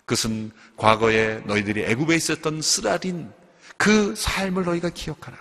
그것은 0.06 0.52
과거에 0.78 1.42
너희들이 1.46 1.84
애굽에 1.84 2.16
있었던 2.16 2.62
쓰라린 2.62 3.32
그 3.78 4.14
삶을 4.16 4.66
너희가 4.66 4.90
기억하라. 4.90 5.38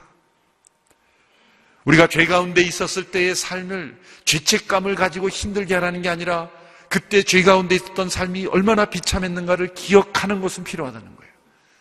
우리가 1.84 2.06
죄 2.06 2.26
가운데 2.26 2.62
있었을 2.62 3.10
때의 3.10 3.34
삶을 3.34 4.00
죄책감을 4.24 4.94
가지고 4.94 5.28
힘들게 5.28 5.74
하라는 5.74 6.02
게 6.02 6.08
아니라 6.08 6.48
그때 6.88 7.22
죄 7.22 7.42
가운데 7.42 7.74
있었던 7.74 8.08
삶이 8.08 8.46
얼마나 8.46 8.84
비참했는가를 8.84 9.74
기억하는 9.74 10.40
것은 10.40 10.62
필요하다는 10.62 11.16
거예요. 11.16 11.32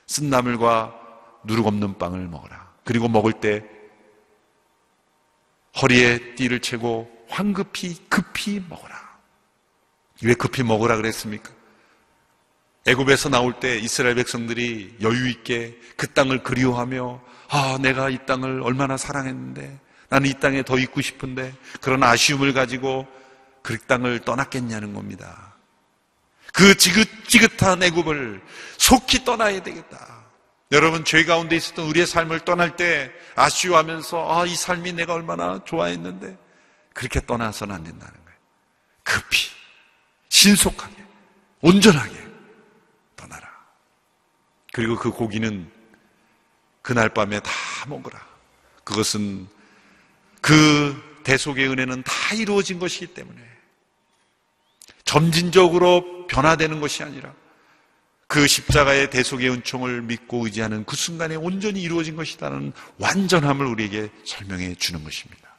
쓴나물과 0.08 0.96
누룩 1.44 1.68
없는 1.68 1.98
빵을 1.98 2.28
먹어라. 2.28 2.71
그리고 2.84 3.08
먹을 3.08 3.34
때 3.34 3.64
허리에 5.82 6.36
띠를 6.36 6.60
채고 6.60 7.26
황급히 7.30 7.96
급히 8.10 8.62
먹어라. 8.68 9.20
왜 10.24 10.34
급히 10.34 10.64
먹으라 10.64 10.98
그랬습니까? 10.98 11.52
애굽에서 12.88 13.30
나올 13.30 13.60
때 13.60 13.78
이스라엘 13.78 14.16
백성들이 14.16 14.98
여유 15.02 15.30
있게 15.30 15.78
그 15.96 16.08
땅을 16.08 16.44
그리워하며 16.44 17.22
아 17.50 17.78
내가 17.80 18.10
이 18.10 18.26
땅을 18.26 18.62
얼마나 18.64 18.98
사랑했는데 18.98 19.80
나는 20.10 20.30
이 20.30 20.34
땅에 20.40 20.64
더 20.64 20.78
있고 20.80 21.02
싶은데 21.02 21.54
그런 21.80 22.04
아쉬움을 22.04 22.54
가지고 22.54 23.08
그 23.62 23.78
땅을 23.78 24.20
떠났겠냐는 24.20 24.94
겁니다. 24.94 25.56
그 26.54 26.76
지긋지긋한 26.76 27.84
애굽을 27.84 28.42
속히 28.78 29.24
떠나야 29.24 29.62
되겠다. 29.64 30.21
여러분 30.72 31.04
죄 31.04 31.26
가운데 31.26 31.56
있었던 31.58 31.86
우리의 31.86 32.08
삶을 32.08 32.42
떠날 32.42 32.76
때 32.78 33.12
아쉬워하면서 33.36 34.40
아 34.40 34.46
이 34.46 34.56
삶이 34.56 34.94
내가 34.94 35.14
얼마나 35.14 35.64
좋아했는데 35.66 36.38
그렇게 36.94 37.26
떠나서는 37.26 37.76
안 37.76 37.84
된다는 37.84 38.14
거예요. 38.14 38.40
급히 39.04 39.50
신속하게 40.30 40.96
온전하게 41.62 42.16
떠나라. 43.16 43.50
그리고 44.74 44.96
그 44.96 45.12
고기는 45.12 45.70
그날 46.82 47.10
밤에 47.10 47.40
다 47.42 47.52
먹으라. 47.88 48.20
그것은 48.84 49.48
그 50.42 51.22
대속의 51.24 51.68
은혜는 51.70 52.04
다 52.04 52.34
이루어진 52.34 52.80
것이기 52.80 53.14
때문에 53.14 53.40
점진적으로 55.06 56.26
변화되는 56.28 56.80
것이 56.80 57.04
아니라 57.04 57.34
그 58.32 58.48
십자가의 58.48 59.10
대속의 59.10 59.50
은총을 59.50 60.04
믿고 60.04 60.46
의지하는 60.46 60.86
그 60.86 60.96
순간에 60.96 61.36
온전히 61.36 61.82
이루어진 61.82 62.16
것이다는 62.16 62.72
완전함을 62.98 63.66
우리에게 63.66 64.10
설명해 64.24 64.76
주는 64.76 65.04
것입니다. 65.04 65.50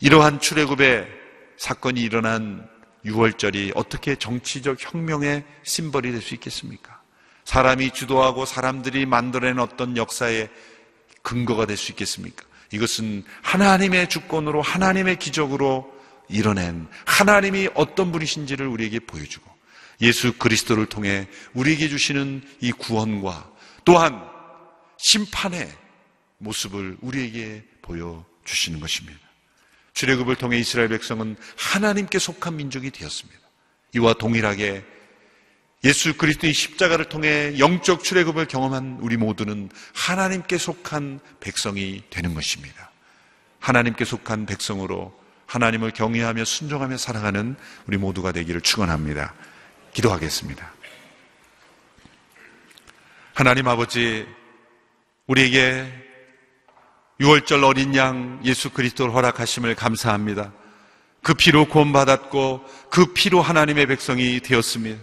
이러한 0.00 0.40
출애굽의 0.40 1.06
사건이 1.58 2.02
일어난 2.02 2.68
6월절이 3.06 3.74
어떻게 3.76 4.16
정치적 4.16 4.78
혁명의 4.80 5.44
심벌이 5.62 6.10
될 6.10 6.20
수 6.20 6.34
있겠습니까? 6.34 7.00
사람이 7.44 7.92
주도하고 7.92 8.44
사람들이 8.44 9.06
만들어낸 9.06 9.60
어떤 9.60 9.96
역사의 9.96 10.50
근거가 11.22 11.66
될 11.66 11.76
수 11.76 11.92
있겠습니까? 11.92 12.44
이것은 12.72 13.22
하나님의 13.42 14.08
주권으로 14.08 14.62
하나님의 14.62 15.20
기적으로 15.20 15.94
이뤄낸 16.28 16.88
하나님이 17.04 17.68
어떤 17.74 18.10
분이신지를 18.10 18.66
우리에게 18.66 18.98
보여주고 18.98 19.51
예수 20.02 20.32
그리스도를 20.34 20.86
통해 20.86 21.28
우리에게 21.54 21.88
주시는 21.88 22.42
이 22.60 22.72
구원과 22.72 23.50
또한 23.84 24.20
심판의 24.98 25.72
모습을 26.38 26.96
우리에게 27.00 27.64
보여주시는 27.82 28.80
것입니다. 28.80 29.18
출애굽을 29.94 30.36
통해 30.36 30.58
이스라엘 30.58 30.88
백성은 30.88 31.36
하나님께 31.56 32.18
속한 32.18 32.56
민족이 32.56 32.90
되었습니다. 32.90 33.40
이와 33.94 34.14
동일하게 34.14 34.84
예수 35.84 36.16
그리스도의 36.16 36.52
십자가를 36.52 37.06
통해 37.06 37.58
영적 37.58 38.04
출애굽을 38.04 38.46
경험한 38.46 38.98
우리 39.00 39.16
모두는 39.16 39.70
하나님께 39.94 40.58
속한 40.58 41.20
백성이 41.40 42.02
되는 42.08 42.34
것입니다. 42.34 42.90
하나님께 43.58 44.04
속한 44.04 44.46
백성으로 44.46 45.12
하나님을 45.46 45.90
경외하며 45.90 46.44
순종하며 46.44 46.96
살아가는 46.96 47.56
우리 47.86 47.96
모두가 47.98 48.32
되기를 48.32 48.60
축원합니다. 48.60 49.34
기도하겠습니다. 49.92 50.72
하나님 53.34 53.68
아버지 53.68 54.26
우리에게 55.26 55.86
6월절 57.20 57.64
어린 57.64 57.94
양 57.94 58.40
예수 58.44 58.70
그리스도를 58.70 59.14
허락하심을 59.14 59.74
감사합니다. 59.74 60.52
그 61.22 61.34
피로 61.34 61.66
구원받았고 61.66 62.64
그 62.90 63.12
피로 63.12 63.40
하나님의 63.40 63.86
백성이 63.86 64.40
되었습니다. 64.40 65.00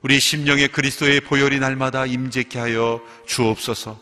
우리 0.00 0.18
심령의 0.18 0.68
그리스도의 0.68 1.20
보혈이 1.20 1.58
날마다 1.58 2.06
임재케 2.06 2.58
하여 2.58 3.00
주옵소서. 3.26 4.00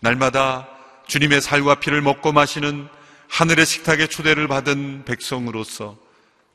날마다 0.00 0.68
주님의 1.08 1.40
살과 1.40 1.76
피를 1.76 2.00
먹고 2.00 2.32
마시는 2.32 2.88
하늘의 3.28 3.66
식탁에 3.66 4.06
초대를 4.06 4.48
받은 4.48 5.04
백성으로서 5.04 5.98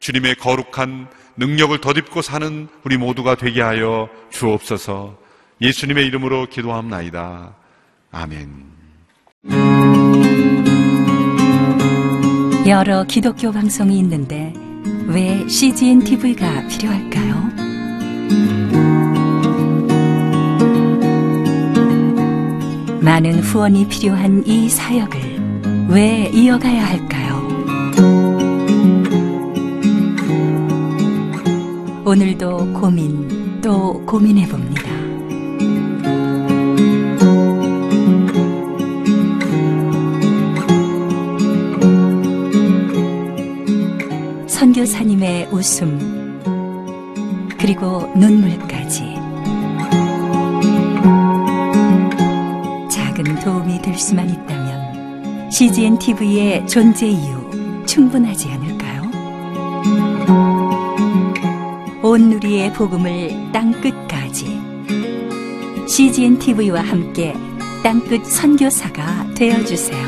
주님의 0.04 0.36
거룩한 0.36 1.08
능력을 1.38 1.80
덧입고 1.80 2.22
사는 2.22 2.68
우리 2.84 2.98
모두가 2.98 3.36
되게 3.36 3.62
하여 3.62 4.10
주옵소서. 4.32 5.18
예수님의 5.62 6.06
이름으로 6.08 6.48
기도합나이다. 6.48 7.56
아멘. 8.12 8.50
여러 12.68 13.06
기독교 13.06 13.54
방송이 13.54 13.98
있는데 14.00 14.54
왜 15.08 15.48
CGN 15.48 16.04
TV가 16.04 16.68
필요할까요? 16.68 17.34
많은 23.00 23.40
후원이 23.40 23.88
필요한 23.88 24.46
이 24.46 24.68
사역을 24.68 25.88
왜 25.88 26.30
이어가야 26.34 26.88
할까요? 26.88 27.33
오늘도 32.14 32.74
고민 32.74 33.60
또 33.60 34.06
고민해 34.06 34.48
봅니다. 34.48 34.84
선교사님의 44.46 45.48
웃음 45.52 46.40
그리고 47.58 48.08
눈물까지 48.16 49.16
작은 52.92 53.40
도움이 53.44 53.82
될 53.82 53.98
수만 53.98 54.30
있다면 54.30 55.50
CGN 55.50 55.98
TV의 55.98 56.68
존재 56.68 57.08
이유 57.08 57.84
충분하지 57.88 58.50
온 62.14 62.30
누리의 62.30 62.72
복음을 62.74 63.52
땅 63.52 63.72
끝까지 63.82 64.46
CGN 65.88 66.38
TV와 66.38 66.82
함께 66.82 67.34
땅끝 67.84 68.28
선교사가 68.28 69.34
되어 69.34 69.66
주세요. 69.66 70.03